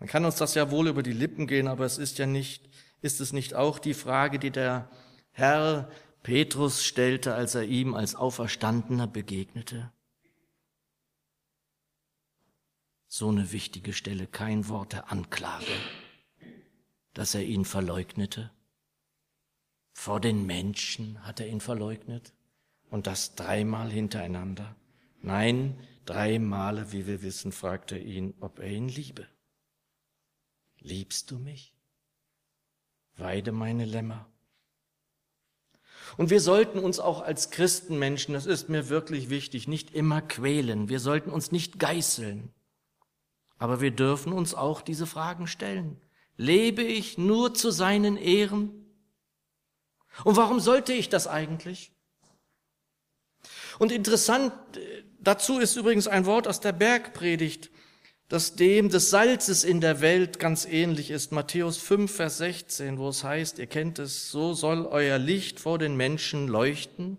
Man 0.00 0.08
kann 0.08 0.24
uns 0.24 0.36
das 0.36 0.54
ja 0.54 0.70
wohl 0.70 0.88
über 0.88 1.02
die 1.02 1.12
Lippen 1.12 1.46
gehen, 1.46 1.68
aber 1.68 1.84
es 1.84 1.98
ist 1.98 2.18
ja 2.18 2.26
nicht, 2.26 2.68
ist 3.00 3.20
es 3.20 3.32
nicht 3.32 3.54
auch 3.54 3.78
die 3.78 3.94
Frage, 3.94 4.38
die 4.38 4.50
der 4.50 4.90
Herr 5.32 5.90
Petrus 6.22 6.84
stellte, 6.84 7.34
als 7.34 7.54
er 7.54 7.64
ihm 7.64 7.94
als 7.94 8.14
Auferstandener 8.14 9.06
begegnete. 9.06 9.92
So 13.08 13.28
eine 13.28 13.52
wichtige 13.52 13.92
Stelle, 13.92 14.26
kein 14.26 14.68
Wort 14.68 14.92
der 14.92 15.10
Anklage, 15.10 15.64
dass 17.14 17.34
er 17.34 17.42
ihn 17.42 17.64
verleugnete. 17.64 18.50
Vor 19.94 20.20
den 20.20 20.46
Menschen 20.46 21.24
hat 21.26 21.40
er 21.40 21.48
ihn 21.48 21.60
verleugnet 21.60 22.32
und 22.90 23.06
das 23.06 23.34
dreimal 23.34 23.90
hintereinander. 23.90 24.76
Nein, 25.20 25.78
drei 26.04 26.38
Male, 26.38 26.92
wie 26.92 27.06
wir 27.06 27.22
wissen, 27.22 27.52
fragte 27.52 27.96
er 27.96 28.02
ihn, 28.02 28.34
ob 28.40 28.58
er 28.58 28.68
ihn 28.68 28.88
liebe. 28.88 29.26
Liebst 30.78 31.30
du 31.30 31.38
mich? 31.38 31.74
Weide 33.16 33.52
meine 33.52 33.84
Lämmer. 33.84 34.30
Und 36.16 36.30
wir 36.30 36.40
sollten 36.40 36.78
uns 36.78 37.00
auch 37.00 37.20
als 37.20 37.50
Christenmenschen, 37.50 38.32
das 38.32 38.46
ist 38.46 38.68
mir 38.68 38.88
wirklich 38.88 39.28
wichtig, 39.28 39.68
nicht 39.68 39.94
immer 39.94 40.22
quälen. 40.22 40.88
Wir 40.88 41.00
sollten 41.00 41.30
uns 41.30 41.52
nicht 41.52 41.78
geißeln. 41.78 42.52
Aber 43.58 43.80
wir 43.80 43.90
dürfen 43.90 44.32
uns 44.32 44.54
auch 44.54 44.80
diese 44.80 45.06
Fragen 45.06 45.46
stellen. 45.46 46.00
Lebe 46.36 46.82
ich 46.82 47.18
nur 47.18 47.54
zu 47.54 47.70
seinen 47.70 48.16
Ehren? 48.16 48.70
Und 50.24 50.36
warum 50.36 50.60
sollte 50.60 50.92
ich 50.92 51.08
das 51.08 51.26
eigentlich? 51.26 51.92
Und 53.78 53.92
interessant 53.92 54.52
äh, 54.76 55.04
dazu 55.28 55.60
ist 55.60 55.76
übrigens 55.76 56.08
ein 56.08 56.26
Wort 56.26 56.48
aus 56.48 56.58
der 56.58 56.72
Bergpredigt 56.72 57.70
das 58.28 58.54
dem 58.54 58.90
des 58.90 59.08
Salzes 59.08 59.64
in 59.64 59.80
der 59.80 60.00
Welt 60.02 60.38
ganz 60.38 60.66
ähnlich 60.66 61.10
ist. 61.10 61.32
Matthäus 61.32 61.78
5, 61.78 62.14
Vers 62.14 62.38
16, 62.38 62.98
wo 62.98 63.08
es 63.08 63.24
heißt, 63.24 63.58
ihr 63.58 63.66
kennt 63.66 63.98
es, 63.98 64.30
so 64.30 64.52
soll 64.52 64.86
euer 64.86 65.18
Licht 65.18 65.58
vor 65.60 65.78
den 65.78 65.96
Menschen 65.96 66.46
leuchten, 66.46 67.18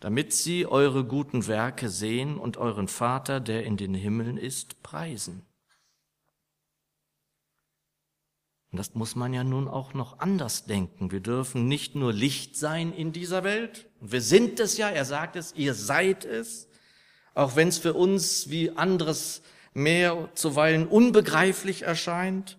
damit 0.00 0.34
sie 0.34 0.66
eure 0.66 1.04
guten 1.04 1.46
Werke 1.46 1.88
sehen 1.88 2.36
und 2.38 2.58
euren 2.58 2.86
Vater, 2.86 3.40
der 3.40 3.64
in 3.64 3.78
den 3.78 3.94
Himmeln 3.94 4.36
ist, 4.36 4.82
preisen. 4.82 5.46
Und 8.70 8.76
das 8.76 8.94
muss 8.94 9.16
man 9.16 9.32
ja 9.32 9.44
nun 9.44 9.66
auch 9.66 9.94
noch 9.94 10.18
anders 10.18 10.66
denken. 10.66 11.10
Wir 11.10 11.20
dürfen 11.20 11.66
nicht 11.66 11.94
nur 11.94 12.12
Licht 12.12 12.54
sein 12.56 12.92
in 12.92 13.12
dieser 13.12 13.42
Welt. 13.42 13.88
Wir 14.02 14.20
sind 14.20 14.60
es 14.60 14.76
ja, 14.76 14.90
er 14.90 15.06
sagt 15.06 15.36
es, 15.36 15.54
ihr 15.54 15.72
seid 15.72 16.26
es. 16.26 16.67
Auch 17.38 17.54
wenn 17.54 17.68
es 17.68 17.78
für 17.78 17.94
uns 17.94 18.50
wie 18.50 18.72
anderes 18.72 19.42
mehr 19.72 20.28
zuweilen 20.34 20.88
unbegreiflich 20.88 21.82
erscheint. 21.82 22.58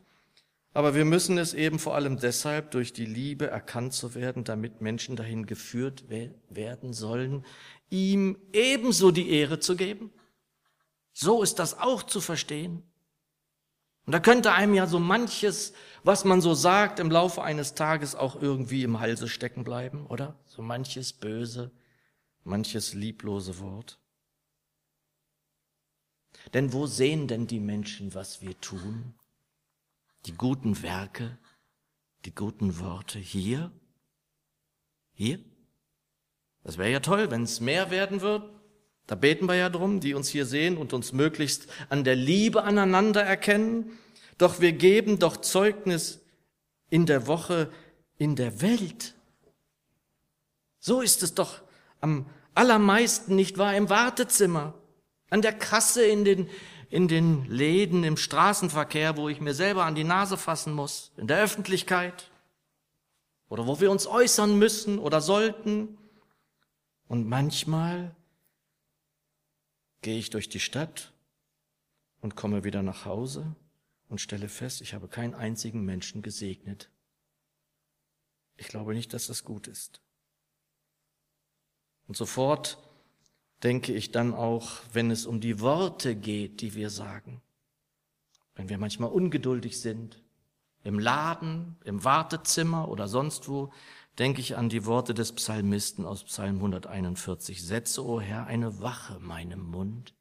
Aber 0.73 0.95
wir 0.95 1.03
müssen 1.03 1.37
es 1.37 1.53
eben 1.53 1.79
vor 1.79 1.95
allem 1.95 2.17
deshalb 2.17 2.71
durch 2.71 2.93
die 2.93 3.05
Liebe 3.05 3.47
erkannt 3.47 3.91
zu 3.91 4.15
werden, 4.15 4.45
damit 4.45 4.79
Menschen 4.79 5.17
dahin 5.17 5.45
geführt 5.45 6.05
werden 6.49 6.93
sollen, 6.93 7.43
ihm 7.89 8.37
ebenso 8.53 9.11
die 9.11 9.29
Ehre 9.29 9.59
zu 9.59 9.75
geben. 9.75 10.13
So 11.11 11.43
ist 11.43 11.59
das 11.59 11.77
auch 11.77 12.01
zu 12.01 12.21
verstehen. 12.21 12.81
Und 14.05 14.13
da 14.13 14.21
könnte 14.21 14.53
einem 14.53 14.75
ja 14.75 14.87
so 14.87 14.97
manches, 14.97 15.73
was 16.05 16.23
man 16.23 16.39
so 16.39 16.53
sagt, 16.53 17.01
im 17.01 17.11
Laufe 17.11 17.43
eines 17.43 17.73
Tages 17.73 18.15
auch 18.15 18.41
irgendwie 18.41 18.83
im 18.83 19.01
Halse 19.01 19.27
stecken 19.27 19.65
bleiben, 19.65 20.07
oder? 20.07 20.39
So 20.45 20.61
manches 20.61 21.11
böse, 21.11 21.69
manches 22.45 22.93
lieblose 22.93 23.59
Wort. 23.59 23.99
Denn 26.53 26.73
wo 26.73 26.87
sehen 26.87 27.27
denn 27.27 27.47
die 27.47 27.59
Menschen, 27.59 28.13
was 28.13 28.41
wir 28.41 28.59
tun? 28.59 29.13
Die 30.25 30.33
guten 30.33 30.81
Werke, 30.81 31.37
die 32.25 32.33
guten 32.33 32.79
Worte 32.79 33.19
hier? 33.19 33.71
Hier? 35.13 35.39
Das 36.63 36.77
wäre 36.77 36.91
ja 36.91 36.99
toll, 36.99 37.31
wenn 37.31 37.43
es 37.43 37.59
mehr 37.59 37.91
werden 37.91 38.21
wird. 38.21 38.49
Da 39.07 39.15
beten 39.15 39.47
wir 39.47 39.55
ja 39.55 39.69
drum, 39.69 39.99
die 39.99 40.13
uns 40.13 40.29
hier 40.29 40.45
sehen 40.45 40.77
und 40.77 40.93
uns 40.93 41.13
möglichst 41.13 41.67
an 41.89 42.03
der 42.03 42.15
Liebe 42.15 42.63
aneinander 42.63 43.23
erkennen. 43.23 43.97
Doch 44.37 44.59
wir 44.59 44.73
geben 44.73 45.19
doch 45.19 45.37
Zeugnis 45.37 46.21
in 46.89 47.05
der 47.05 47.27
Woche 47.27 47.71
in 48.17 48.35
der 48.35 48.61
Welt. 48.61 49.15
So 50.79 51.01
ist 51.01 51.23
es 51.23 51.33
doch 51.33 51.61
am 52.01 52.29
allermeisten, 52.53 53.35
nicht 53.35 53.57
wahr, 53.57 53.75
im 53.75 53.89
Wartezimmer 53.89 54.78
an 55.29 55.41
der 55.41 55.53
Kasse 55.53 56.03
in 56.05 56.25
den, 56.25 56.49
in 56.89 57.07
den 57.07 57.45
Läden, 57.45 58.03
im 58.03 58.17
Straßenverkehr, 58.17 59.17
wo 59.17 59.29
ich 59.29 59.41
mir 59.41 59.53
selber 59.53 59.85
an 59.85 59.95
die 59.95 60.03
Nase 60.03 60.37
fassen 60.37 60.73
muss, 60.73 61.11
in 61.17 61.27
der 61.27 61.41
Öffentlichkeit 61.41 62.31
oder 63.47 63.67
wo 63.67 63.79
wir 63.79 63.91
uns 63.91 64.07
äußern 64.07 64.57
müssen 64.57 64.99
oder 64.99 65.21
sollten. 65.21 65.97
Und 67.07 67.27
manchmal 67.27 68.15
gehe 70.01 70.17
ich 70.17 70.29
durch 70.29 70.49
die 70.49 70.59
Stadt 70.59 71.11
und 72.21 72.35
komme 72.35 72.63
wieder 72.63 72.81
nach 72.81 73.05
Hause 73.05 73.55
und 74.07 74.21
stelle 74.21 74.49
fest, 74.49 74.81
ich 74.81 74.93
habe 74.93 75.07
keinen 75.07 75.35
einzigen 75.35 75.85
Menschen 75.85 76.21
gesegnet. 76.21 76.89
Ich 78.57 78.67
glaube 78.67 78.93
nicht, 78.93 79.13
dass 79.13 79.27
das 79.27 79.43
gut 79.43 79.67
ist. 79.67 80.01
Und 82.07 82.17
sofort 82.17 82.77
denke 83.63 83.93
ich 83.93 84.11
dann 84.11 84.33
auch, 84.33 84.71
wenn 84.93 85.11
es 85.11 85.25
um 85.25 85.41
die 85.41 85.59
Worte 85.59 86.15
geht, 86.15 86.61
die 86.61 86.75
wir 86.75 86.89
sagen, 86.89 87.41
wenn 88.55 88.69
wir 88.69 88.77
manchmal 88.77 89.09
ungeduldig 89.09 89.79
sind, 89.79 90.21
im 90.83 90.99
Laden, 90.99 91.77
im 91.83 92.03
Wartezimmer 92.03 92.87
oder 92.87 93.07
sonst 93.07 93.49
wo, 93.49 93.71
denke 94.17 94.41
ich 94.41 94.57
an 94.57 94.69
die 94.69 94.85
Worte 94.85 95.13
des 95.13 95.33
Psalmisten 95.33 96.05
aus 96.05 96.23
Psalm 96.23 96.57
141. 96.57 97.65
Setze, 97.65 98.05
o 98.05 98.15
oh 98.15 98.21
Herr, 98.21 98.47
eine 98.47 98.81
Wache 98.81 99.19
meinem 99.19 99.61
Mund 99.61 100.13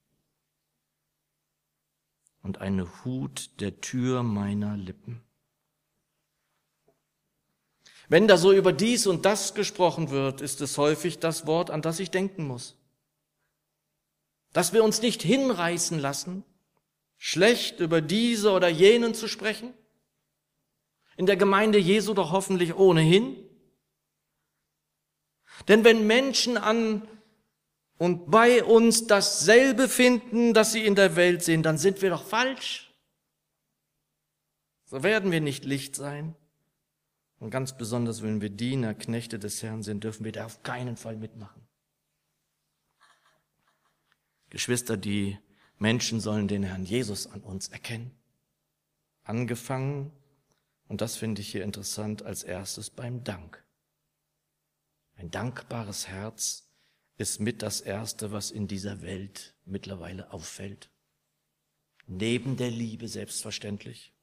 und 2.42 2.58
eine 2.58 3.04
Hut 3.04 3.60
der 3.60 3.80
Tür 3.80 4.22
meiner 4.22 4.76
Lippen. 4.76 5.20
Wenn 8.08 8.26
da 8.26 8.36
so 8.36 8.52
über 8.52 8.72
dies 8.72 9.06
und 9.06 9.26
das 9.26 9.54
gesprochen 9.54 10.10
wird, 10.10 10.40
ist 10.40 10.60
es 10.60 10.78
häufig 10.78 11.18
das 11.18 11.46
Wort, 11.46 11.70
an 11.70 11.82
das 11.82 12.00
ich 12.00 12.10
denken 12.10 12.46
muss. 12.46 12.76
Dass 14.58 14.72
wir 14.72 14.82
uns 14.82 15.02
nicht 15.02 15.22
hinreißen 15.22 16.00
lassen, 16.00 16.42
schlecht 17.16 17.78
über 17.78 18.00
diese 18.00 18.50
oder 18.50 18.66
jenen 18.66 19.14
zu 19.14 19.28
sprechen. 19.28 19.72
In 21.16 21.26
der 21.26 21.36
Gemeinde 21.36 21.78
Jesu 21.78 22.12
doch 22.12 22.32
hoffentlich 22.32 22.74
ohnehin. 22.74 23.36
Denn 25.68 25.84
wenn 25.84 26.08
Menschen 26.08 26.56
an 26.56 27.06
und 27.98 28.32
bei 28.32 28.64
uns 28.64 29.06
dasselbe 29.06 29.88
finden, 29.88 30.54
das 30.54 30.72
sie 30.72 30.84
in 30.84 30.96
der 30.96 31.14
Welt 31.14 31.44
sehen, 31.44 31.62
dann 31.62 31.78
sind 31.78 32.02
wir 32.02 32.10
doch 32.10 32.24
falsch. 32.24 32.92
So 34.86 35.04
werden 35.04 35.30
wir 35.30 35.40
nicht 35.40 35.66
Licht 35.66 35.94
sein. 35.94 36.34
Und 37.38 37.50
ganz 37.50 37.78
besonders, 37.78 38.24
wenn 38.24 38.40
wir 38.40 38.50
Diener, 38.50 38.94
Knechte 38.94 39.38
des 39.38 39.62
Herrn 39.62 39.84
sind, 39.84 40.02
dürfen 40.02 40.24
wir 40.24 40.32
da 40.32 40.46
auf 40.46 40.64
keinen 40.64 40.96
Fall 40.96 41.16
mitmachen. 41.16 41.67
Geschwister, 44.50 44.96
die 44.96 45.38
Menschen 45.78 46.20
sollen 46.20 46.48
den 46.48 46.62
Herrn 46.62 46.84
Jesus 46.84 47.26
an 47.26 47.42
uns 47.42 47.68
erkennen. 47.68 48.10
Angefangen, 49.22 50.12
und 50.88 51.00
das 51.00 51.16
finde 51.16 51.42
ich 51.42 51.50
hier 51.50 51.64
interessant, 51.64 52.22
als 52.22 52.42
erstes 52.42 52.90
beim 52.90 53.24
Dank. 53.24 53.64
Ein 55.16 55.30
dankbares 55.30 56.08
Herz 56.08 56.68
ist 57.16 57.40
mit 57.40 57.62
das 57.62 57.80
Erste, 57.80 58.32
was 58.32 58.50
in 58.50 58.68
dieser 58.68 59.02
Welt 59.02 59.54
mittlerweile 59.64 60.32
auffällt. 60.32 60.90
Neben 62.06 62.56
der 62.56 62.70
Liebe 62.70 63.08
selbstverständlich. 63.08 64.14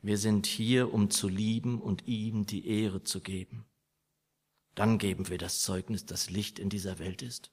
Wir 0.00 0.18
sind 0.18 0.46
hier, 0.46 0.92
um 0.92 1.10
zu 1.10 1.28
lieben 1.28 1.80
und 1.80 2.08
ihm 2.08 2.46
die 2.46 2.66
Ehre 2.66 3.04
zu 3.04 3.20
geben. 3.20 3.66
Dann 4.74 4.98
geben 4.98 5.28
wir 5.28 5.38
das 5.38 5.60
Zeugnis, 5.60 6.04
dass 6.06 6.30
Licht 6.30 6.58
in 6.58 6.68
dieser 6.68 6.98
Welt 6.98 7.22
ist. 7.22 7.52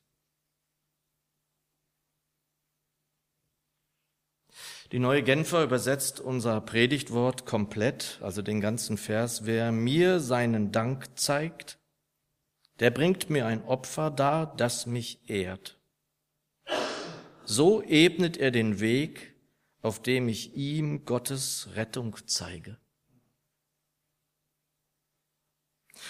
Die 4.92 5.00
neue 5.00 5.22
Genfer 5.22 5.64
übersetzt 5.64 6.20
unser 6.20 6.62
Predigtwort 6.62 7.46
komplett, 7.46 8.18
also 8.22 8.42
den 8.42 8.60
ganzen 8.60 8.98
Vers. 8.98 9.46
Wer 9.46 9.72
mir 9.72 10.20
seinen 10.20 10.72
Dank 10.72 11.16
zeigt, 11.16 11.78
der 12.80 12.90
bringt 12.90 13.30
mir 13.30 13.46
ein 13.46 13.64
Opfer 13.66 14.10
dar, 14.10 14.56
das 14.56 14.88
mich 14.88 15.30
ehrt. 15.30 15.78
So 17.46 17.84
ebnet 17.84 18.38
er 18.38 18.50
den 18.50 18.80
Weg, 18.80 19.36
auf 19.82 20.02
dem 20.02 20.28
ich 20.28 20.56
ihm 20.56 21.06
Gottes 21.06 21.70
Rettung 21.76 22.16
zeige. 22.26 22.78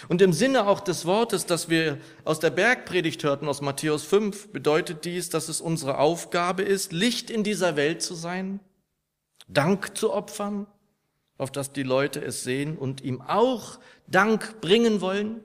Und 0.08 0.22
im 0.22 0.32
Sinne 0.32 0.66
auch 0.66 0.80
des 0.80 1.04
Wortes, 1.04 1.44
das 1.44 1.68
wir 1.68 1.98
aus 2.24 2.40
der 2.40 2.50
Bergpredigt 2.50 3.24
hörten, 3.24 3.48
aus 3.48 3.60
Matthäus 3.60 4.04
5, 4.04 4.52
bedeutet 4.52 5.04
dies, 5.04 5.28
dass 5.28 5.48
es 5.48 5.60
unsere 5.60 5.98
Aufgabe 5.98 6.62
ist, 6.62 6.92
Licht 6.92 7.28
in 7.28 7.44
dieser 7.44 7.76
Welt 7.76 8.00
zu 8.00 8.14
sein, 8.14 8.60
Dank 9.52 9.96
zu 9.96 10.12
opfern, 10.12 10.66
auf 11.38 11.50
dass 11.50 11.72
die 11.72 11.82
Leute 11.82 12.20
es 12.20 12.44
sehen 12.44 12.78
und 12.78 13.00
ihm 13.00 13.20
auch 13.20 13.78
Dank 14.06 14.60
bringen 14.60 15.00
wollen. 15.00 15.42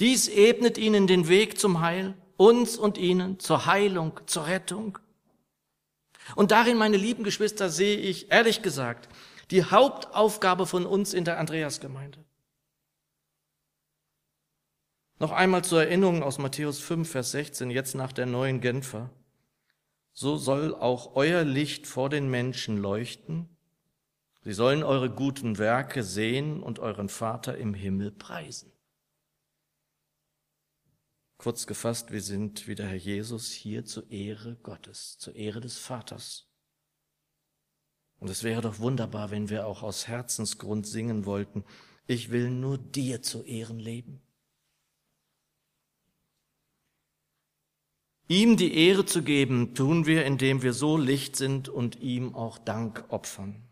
Dies 0.00 0.28
ebnet 0.28 0.78
ihnen 0.78 1.06
den 1.06 1.28
Weg 1.28 1.58
zum 1.58 1.80
Heil, 1.80 2.14
uns 2.36 2.76
und 2.76 2.98
ihnen 2.98 3.38
zur 3.38 3.66
Heilung, 3.66 4.20
zur 4.26 4.46
Rettung. 4.46 4.98
Und 6.34 6.50
darin, 6.50 6.76
meine 6.76 6.96
lieben 6.96 7.24
Geschwister, 7.24 7.70
sehe 7.70 7.96
ich, 7.96 8.32
ehrlich 8.32 8.62
gesagt, 8.62 9.08
die 9.50 9.64
Hauptaufgabe 9.64 10.66
von 10.66 10.86
uns 10.86 11.14
in 11.14 11.24
der 11.24 11.38
Andreasgemeinde. 11.38 12.24
Noch 15.20 15.32
einmal 15.32 15.62
zur 15.62 15.82
Erinnerung 15.82 16.22
aus 16.22 16.38
Matthäus 16.38 16.80
5, 16.80 17.08
Vers 17.08 17.30
16, 17.30 17.70
jetzt 17.70 17.94
nach 17.94 18.12
der 18.12 18.26
neuen 18.26 18.60
Genfer. 18.60 19.10
So 20.16 20.36
soll 20.36 20.74
auch 20.76 21.16
euer 21.16 21.42
Licht 21.42 21.88
vor 21.88 22.08
den 22.08 22.30
Menschen 22.30 22.78
leuchten. 22.78 23.48
Sie 24.42 24.52
sollen 24.52 24.84
eure 24.84 25.10
guten 25.10 25.58
Werke 25.58 26.04
sehen 26.04 26.62
und 26.62 26.78
euren 26.78 27.08
Vater 27.08 27.58
im 27.58 27.74
Himmel 27.74 28.12
preisen. 28.12 28.72
Kurz 31.36 31.66
gefasst, 31.66 32.12
wir 32.12 32.22
sind 32.22 32.68
wie 32.68 32.76
der 32.76 32.86
Herr 32.86 32.96
Jesus 32.96 33.50
hier 33.50 33.84
zur 33.84 34.08
Ehre 34.08 34.56
Gottes, 34.62 35.18
zur 35.18 35.34
Ehre 35.34 35.60
des 35.60 35.78
Vaters. 35.78 36.48
Und 38.20 38.30
es 38.30 38.44
wäre 38.44 38.62
doch 38.62 38.78
wunderbar, 38.78 39.32
wenn 39.32 39.50
wir 39.50 39.66
auch 39.66 39.82
aus 39.82 40.06
Herzensgrund 40.06 40.86
singen 40.86 41.26
wollten, 41.26 41.64
ich 42.06 42.30
will 42.30 42.50
nur 42.50 42.78
dir 42.78 43.20
zu 43.20 43.42
Ehren 43.42 43.80
leben. 43.80 44.23
Ihm 48.28 48.56
die 48.56 48.74
Ehre 48.74 49.04
zu 49.04 49.22
geben, 49.22 49.74
tun 49.74 50.06
wir, 50.06 50.24
indem 50.24 50.62
wir 50.62 50.72
so 50.72 50.96
Licht 50.96 51.36
sind 51.36 51.68
und 51.68 52.00
ihm 52.00 52.34
auch 52.34 52.58
Dank 52.58 53.04
opfern. 53.08 53.62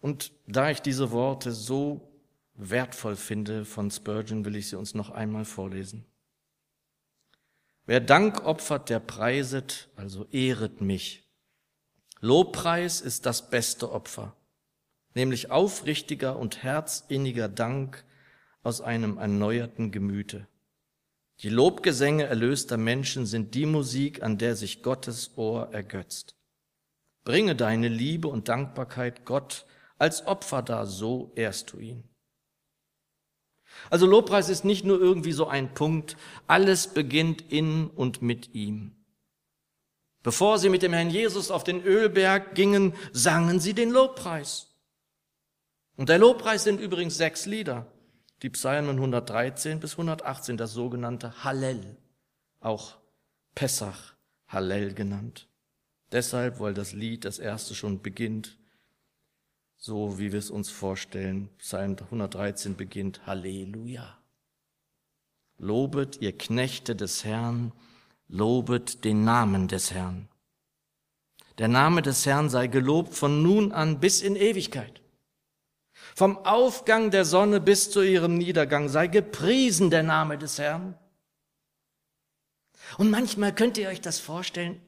Und 0.00 0.32
da 0.46 0.70
ich 0.70 0.80
diese 0.80 1.10
Worte 1.10 1.52
so 1.52 2.10
wertvoll 2.54 3.16
finde 3.16 3.64
von 3.64 3.90
Spurgeon, 3.90 4.44
will 4.44 4.56
ich 4.56 4.68
sie 4.68 4.76
uns 4.76 4.94
noch 4.94 5.10
einmal 5.10 5.44
vorlesen. 5.44 6.06
Wer 7.86 8.00
Dank 8.00 8.44
opfert, 8.44 8.88
der 8.88 9.00
preiset, 9.00 9.88
also 9.96 10.26
ehret 10.30 10.80
mich. 10.80 11.28
Lobpreis 12.20 13.00
ist 13.00 13.26
das 13.26 13.50
beste 13.50 13.90
Opfer, 13.92 14.36
nämlich 15.14 15.50
aufrichtiger 15.50 16.38
und 16.38 16.62
herzinniger 16.62 17.48
Dank 17.48 18.04
aus 18.62 18.80
einem 18.80 19.18
erneuerten 19.18 19.90
Gemüte. 19.90 20.46
Die 21.42 21.48
Lobgesänge 21.48 22.24
erlöster 22.24 22.76
Menschen 22.76 23.24
sind 23.24 23.54
die 23.54 23.64
Musik, 23.64 24.22
an 24.22 24.36
der 24.36 24.56
sich 24.56 24.82
Gottes 24.82 25.36
Ohr 25.36 25.72
ergötzt. 25.72 26.36
Bringe 27.24 27.56
deine 27.56 27.88
Liebe 27.88 28.28
und 28.28 28.48
Dankbarkeit 28.48 29.24
Gott 29.24 29.64
als 29.96 30.26
Opfer 30.26 30.62
dar, 30.62 30.86
so 30.86 31.32
ehrst 31.36 31.72
du 31.72 31.78
ihn. 31.78 32.04
Also 33.88 34.04
Lobpreis 34.04 34.50
ist 34.50 34.64
nicht 34.64 34.84
nur 34.84 35.00
irgendwie 35.00 35.32
so 35.32 35.46
ein 35.46 35.72
Punkt, 35.72 36.16
alles 36.46 36.88
beginnt 36.88 37.50
in 37.50 37.88
und 37.88 38.20
mit 38.20 38.54
ihm. 38.54 38.96
Bevor 40.22 40.58
sie 40.58 40.68
mit 40.68 40.82
dem 40.82 40.92
Herrn 40.92 41.08
Jesus 41.08 41.50
auf 41.50 41.64
den 41.64 41.82
Ölberg 41.82 42.54
gingen, 42.54 42.94
sangen 43.12 43.60
sie 43.60 43.72
den 43.72 43.90
Lobpreis. 43.90 44.74
Und 45.96 46.10
der 46.10 46.18
Lobpreis 46.18 46.64
sind 46.64 46.80
übrigens 46.80 47.16
sechs 47.16 47.46
Lieder, 47.46 47.89
die 48.42 48.50
Psalmen 48.50 48.96
113 48.96 49.80
bis 49.80 49.92
118, 49.92 50.56
das 50.56 50.72
sogenannte 50.72 51.44
Hallel, 51.44 51.96
auch 52.60 52.96
Pessach 53.54 54.14
Hallel 54.48 54.94
genannt. 54.94 55.48
Deshalb, 56.12 56.58
weil 56.60 56.74
das 56.74 56.92
Lied, 56.92 57.24
das 57.24 57.38
erste 57.38 57.74
schon 57.74 58.02
beginnt, 58.02 58.58
so 59.76 60.18
wie 60.18 60.32
wir 60.32 60.38
es 60.38 60.50
uns 60.50 60.70
vorstellen. 60.70 61.48
Psalm 61.58 61.96
113 61.98 62.76
beginnt 62.76 63.26
Halleluja. 63.26 64.18
Lobet 65.58 66.20
ihr 66.20 66.36
Knechte 66.36 66.96
des 66.96 67.24
Herrn, 67.24 67.72
lobet 68.28 69.04
den 69.04 69.24
Namen 69.24 69.68
des 69.68 69.92
Herrn. 69.92 70.28
Der 71.58 71.68
Name 71.68 72.02
des 72.02 72.24
Herrn 72.24 72.48
sei 72.48 72.66
gelobt 72.66 73.14
von 73.14 73.42
nun 73.42 73.72
an 73.72 74.00
bis 74.00 74.22
in 74.22 74.36
Ewigkeit. 74.36 75.02
Vom 76.14 76.38
Aufgang 76.38 77.10
der 77.10 77.24
Sonne 77.24 77.60
bis 77.60 77.90
zu 77.90 78.02
ihrem 78.02 78.36
Niedergang 78.36 78.88
sei 78.88 79.06
gepriesen 79.06 79.90
der 79.90 80.02
Name 80.02 80.38
des 80.38 80.58
Herrn. 80.58 80.98
Und 82.98 83.10
manchmal 83.10 83.54
könnt 83.54 83.78
ihr 83.78 83.88
euch 83.88 84.00
das 84.00 84.18
vorstellen, 84.18 84.80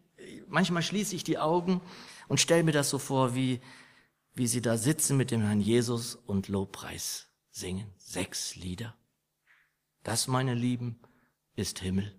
manchmal 0.49 0.83
schließe 0.83 1.15
ich 1.15 1.25
die 1.25 1.39
Augen 1.39 1.81
und 2.29 2.41
stelle 2.41 2.65
mir 2.65 2.73
das 2.73 2.91
so 2.91 2.99
vor, 2.99 3.35
wie 3.35 3.61
wie 4.35 4.47
sie 4.47 4.63
da 4.63 4.77
sitzen 4.77 5.17
mit 5.17 5.31
dem 5.31 5.43
Herrn 5.43 5.61
Jesus 5.61 6.15
und 6.15 6.49
Lobpreis 6.49 7.27
singen. 7.51 7.93
Sechs 7.99 8.57
Lieder. 8.57 8.95
Das, 10.03 10.27
meine 10.27 10.55
Lieben, 10.55 11.01
ist 11.55 11.81
Himmel. 11.81 12.19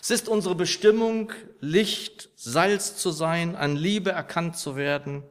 Es 0.00 0.10
ist 0.10 0.28
unsere 0.28 0.54
Bestimmung, 0.54 1.32
Licht, 1.60 2.30
Salz 2.36 2.96
zu 2.96 3.10
sein, 3.10 3.56
an 3.56 3.76
Liebe 3.76 4.10
erkannt 4.10 4.56
zu 4.56 4.76
werden 4.76 5.24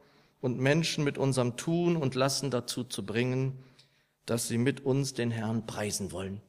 und 0.44 0.60
Menschen 0.60 1.04
mit 1.04 1.16
unserem 1.16 1.56
Tun 1.56 1.96
und 1.96 2.14
Lassen 2.14 2.50
dazu 2.50 2.84
zu 2.84 3.06
bringen, 3.06 3.64
dass 4.26 4.46
sie 4.46 4.58
mit 4.58 4.84
uns 4.84 5.14
den 5.14 5.30
Herrn 5.30 5.66
preisen 5.66 6.12
wollen. 6.12 6.42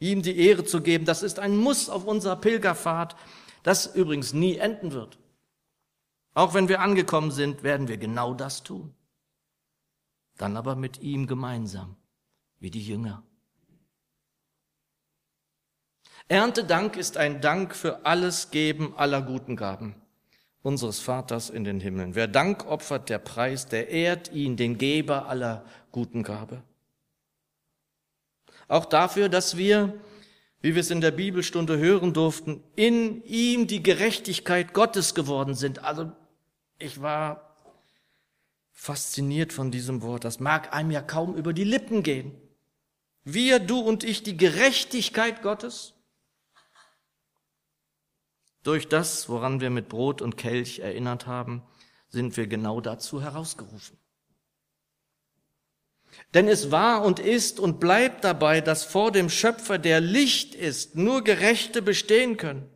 Ihm 0.00 0.20
die 0.20 0.38
Ehre 0.38 0.66
zu 0.66 0.82
geben, 0.82 1.06
das 1.06 1.22
ist 1.22 1.38
ein 1.38 1.56
Muss 1.56 1.88
auf 1.88 2.04
unserer 2.04 2.36
Pilgerfahrt, 2.36 3.16
das 3.62 3.86
übrigens 3.86 4.34
nie 4.34 4.58
enden 4.58 4.92
wird. 4.92 5.18
Auch 6.34 6.52
wenn 6.52 6.68
wir 6.68 6.80
angekommen 6.80 7.30
sind, 7.30 7.62
werden 7.62 7.88
wir 7.88 7.96
genau 7.96 8.34
das 8.34 8.64
tun. 8.64 8.94
Dann 10.36 10.54
aber 10.54 10.76
mit 10.76 11.00
ihm 11.00 11.26
gemeinsam, 11.26 11.96
wie 12.58 12.70
die 12.70 12.86
Jünger. 12.86 13.22
Erntedank 16.28 16.98
ist 16.98 17.16
ein 17.16 17.40
Dank 17.40 17.74
für 17.74 18.04
alles 18.04 18.50
Geben 18.50 18.94
aller 18.94 19.22
guten 19.22 19.56
Gaben 19.56 19.94
unseres 20.62 20.98
Vaters 21.00 21.50
in 21.50 21.64
den 21.64 21.80
Himmeln. 21.80 22.14
Wer 22.14 22.28
Dank 22.28 22.66
opfert, 22.66 23.08
der 23.08 23.18
Preis, 23.18 23.66
der 23.66 23.88
ehrt 23.88 24.32
ihn, 24.32 24.56
den 24.56 24.78
Geber 24.78 25.28
aller 25.28 25.64
guten 25.92 26.22
Gabe. 26.22 26.62
Auch 28.66 28.84
dafür, 28.84 29.28
dass 29.28 29.56
wir, 29.56 29.94
wie 30.60 30.74
wir 30.74 30.80
es 30.80 30.90
in 30.90 31.00
der 31.00 31.10
Bibelstunde 31.10 31.78
hören 31.78 32.12
durften, 32.12 32.62
in 32.76 33.24
ihm 33.24 33.66
die 33.66 33.82
Gerechtigkeit 33.82 34.74
Gottes 34.74 35.14
geworden 35.14 35.54
sind. 35.54 35.84
Also 35.84 36.12
ich 36.78 37.00
war 37.00 37.56
fasziniert 38.72 39.52
von 39.52 39.70
diesem 39.70 40.02
Wort. 40.02 40.24
Das 40.24 40.38
mag 40.38 40.72
einem 40.74 40.90
ja 40.90 41.00
kaum 41.00 41.34
über 41.34 41.52
die 41.52 41.64
Lippen 41.64 42.02
gehen. 42.02 42.32
Wir, 43.24 43.58
du 43.58 43.80
und 43.80 44.04
ich, 44.04 44.22
die 44.22 44.36
Gerechtigkeit 44.36 45.42
Gottes. 45.42 45.94
Durch 48.68 48.86
das, 48.86 49.30
woran 49.30 49.62
wir 49.62 49.70
mit 49.70 49.88
Brot 49.88 50.20
und 50.20 50.36
Kelch 50.36 50.80
erinnert 50.80 51.26
haben, 51.26 51.62
sind 52.10 52.36
wir 52.36 52.46
genau 52.46 52.82
dazu 52.82 53.22
herausgerufen. 53.22 53.96
Denn 56.34 56.48
es 56.48 56.70
war 56.70 57.02
und 57.02 57.18
ist 57.18 57.60
und 57.60 57.80
bleibt 57.80 58.24
dabei, 58.24 58.60
dass 58.60 58.84
vor 58.84 59.10
dem 59.10 59.30
Schöpfer, 59.30 59.78
der 59.78 60.02
Licht 60.02 60.54
ist, 60.54 60.96
nur 60.96 61.24
Gerechte 61.24 61.80
bestehen 61.80 62.36
können. 62.36 62.68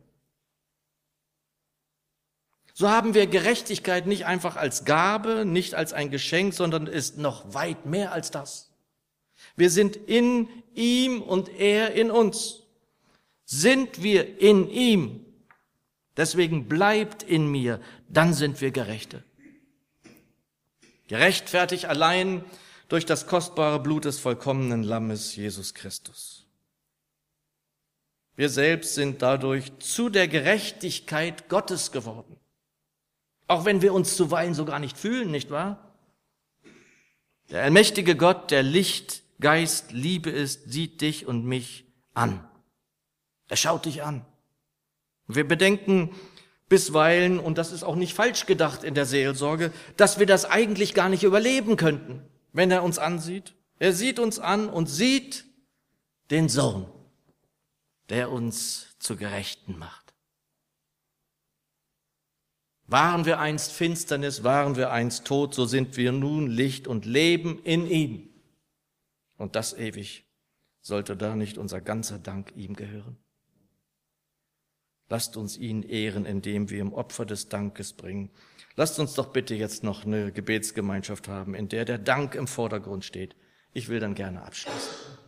So 2.73 2.89
haben 2.89 3.13
wir 3.13 3.27
Gerechtigkeit 3.27 4.07
nicht 4.07 4.25
einfach 4.25 4.55
als 4.55 4.85
Gabe, 4.85 5.45
nicht 5.45 5.75
als 5.75 5.93
ein 5.93 6.09
Geschenk, 6.09 6.55
sondern 6.55 6.87
ist 6.87 7.19
noch 7.19 7.53
weit 7.53 7.85
mehr 7.85 8.13
als 8.13 8.31
das. 8.31 8.71
Wir 9.55 9.69
sind 9.69 9.95
in 9.95 10.49
ihm 10.73 11.21
und 11.21 11.49
er 11.49 11.93
in 11.93 12.09
uns. 12.09 12.63
Sind 13.45 14.01
wir 14.01 14.39
in 14.39 14.67
ihm, 14.71 15.22
deswegen 16.17 16.67
bleibt 16.67 17.23
in 17.23 17.47
mir, 17.47 17.79
dann 18.09 18.33
sind 18.33 18.61
wir 18.61 18.71
Gerechte. 18.71 19.23
Gerechtfertigt 21.07 21.85
allein 21.85 22.43
durch 22.87 23.05
das 23.05 23.27
kostbare 23.27 23.79
Blut 23.79 24.05
des 24.05 24.19
vollkommenen 24.19 24.83
Lammes 24.83 25.35
Jesus 25.35 25.73
Christus. 25.73 26.45
Wir 28.35 28.49
selbst 28.49 28.95
sind 28.95 29.21
dadurch 29.21 29.77
zu 29.79 30.09
der 30.09 30.27
Gerechtigkeit 30.27 31.49
Gottes 31.49 31.91
geworden. 31.91 32.37
Auch 33.47 33.65
wenn 33.65 33.81
wir 33.81 33.93
uns 33.93 34.15
zuweilen 34.15 34.53
so 34.53 34.65
gar 34.65 34.79
nicht 34.79 34.97
fühlen, 34.97 35.29
nicht 35.29 35.51
wahr? 35.51 35.93
Der 37.49 37.63
allmächtige 37.63 38.15
Gott, 38.15 38.49
der 38.49 38.63
Licht, 38.63 39.21
Geist, 39.39 39.91
Liebe 39.91 40.29
ist, 40.29 40.71
sieht 40.71 41.01
dich 41.01 41.27
und 41.27 41.45
mich 41.45 41.85
an. 42.13 42.47
Er 43.49 43.57
schaut 43.57 43.85
dich 43.85 44.03
an. 44.03 44.25
Wir 45.35 45.47
bedenken 45.47 46.11
bisweilen, 46.69 47.39
und 47.39 47.57
das 47.57 47.71
ist 47.71 47.83
auch 47.83 47.95
nicht 47.95 48.13
falsch 48.13 48.45
gedacht 48.45 48.83
in 48.83 48.93
der 48.95 49.05
Seelsorge, 49.05 49.71
dass 49.97 50.19
wir 50.19 50.25
das 50.25 50.45
eigentlich 50.45 50.93
gar 50.93 51.09
nicht 51.09 51.23
überleben 51.23 51.75
könnten 51.75 52.23
wenn 52.53 52.71
er 52.71 52.83
uns 52.83 52.99
ansieht. 52.99 53.55
Er 53.79 53.91
sieht 53.91 54.19
uns 54.19 54.39
an 54.39 54.69
und 54.69 54.87
sieht 54.87 55.43
den 56.31 56.47
Sohn, 56.47 56.87
der 58.09 58.31
uns 58.31 58.95
zu 58.99 59.17
Gerechten 59.17 59.77
macht. 59.77 60.13
Waren 62.85 63.25
wir 63.25 63.39
einst 63.39 63.71
Finsternis, 63.71 64.43
waren 64.43 64.75
wir 64.75 64.91
einst 64.91 65.25
tot, 65.25 65.55
so 65.55 65.65
sind 65.65 65.97
wir 65.97 66.11
nun 66.11 66.47
Licht 66.47 66.87
und 66.87 67.05
leben 67.05 67.61
in 67.63 67.87
ihm. 67.87 68.29
Und 69.37 69.55
das 69.55 69.73
ewig. 69.73 70.25
Sollte 70.81 71.15
da 71.15 71.35
nicht 71.35 71.57
unser 71.57 71.81
ganzer 71.81 72.19
Dank 72.19 72.51
ihm 72.55 72.75
gehören? 72.75 73.17
Lasst 75.09 75.37
uns 75.37 75.57
ihn 75.57 75.83
ehren, 75.83 76.25
indem 76.25 76.69
wir 76.69 76.79
im 76.79 76.93
Opfer 76.93 77.25
des 77.25 77.49
Dankes 77.49 77.93
bringen. 77.93 78.29
Lasst 78.75 78.99
uns 78.99 79.13
doch 79.13 79.27
bitte 79.27 79.53
jetzt 79.53 79.83
noch 79.83 80.05
eine 80.05 80.31
Gebetsgemeinschaft 80.31 81.27
haben, 81.27 81.53
in 81.53 81.69
der 81.69 81.85
der 81.85 81.99
Dank 81.99 82.35
im 82.35 82.47
Vordergrund 82.47 83.05
steht. 83.05 83.35
Ich 83.73 83.89
will 83.89 83.99
dann 83.99 84.15
gerne 84.15 84.43
abschließen. 84.43 85.22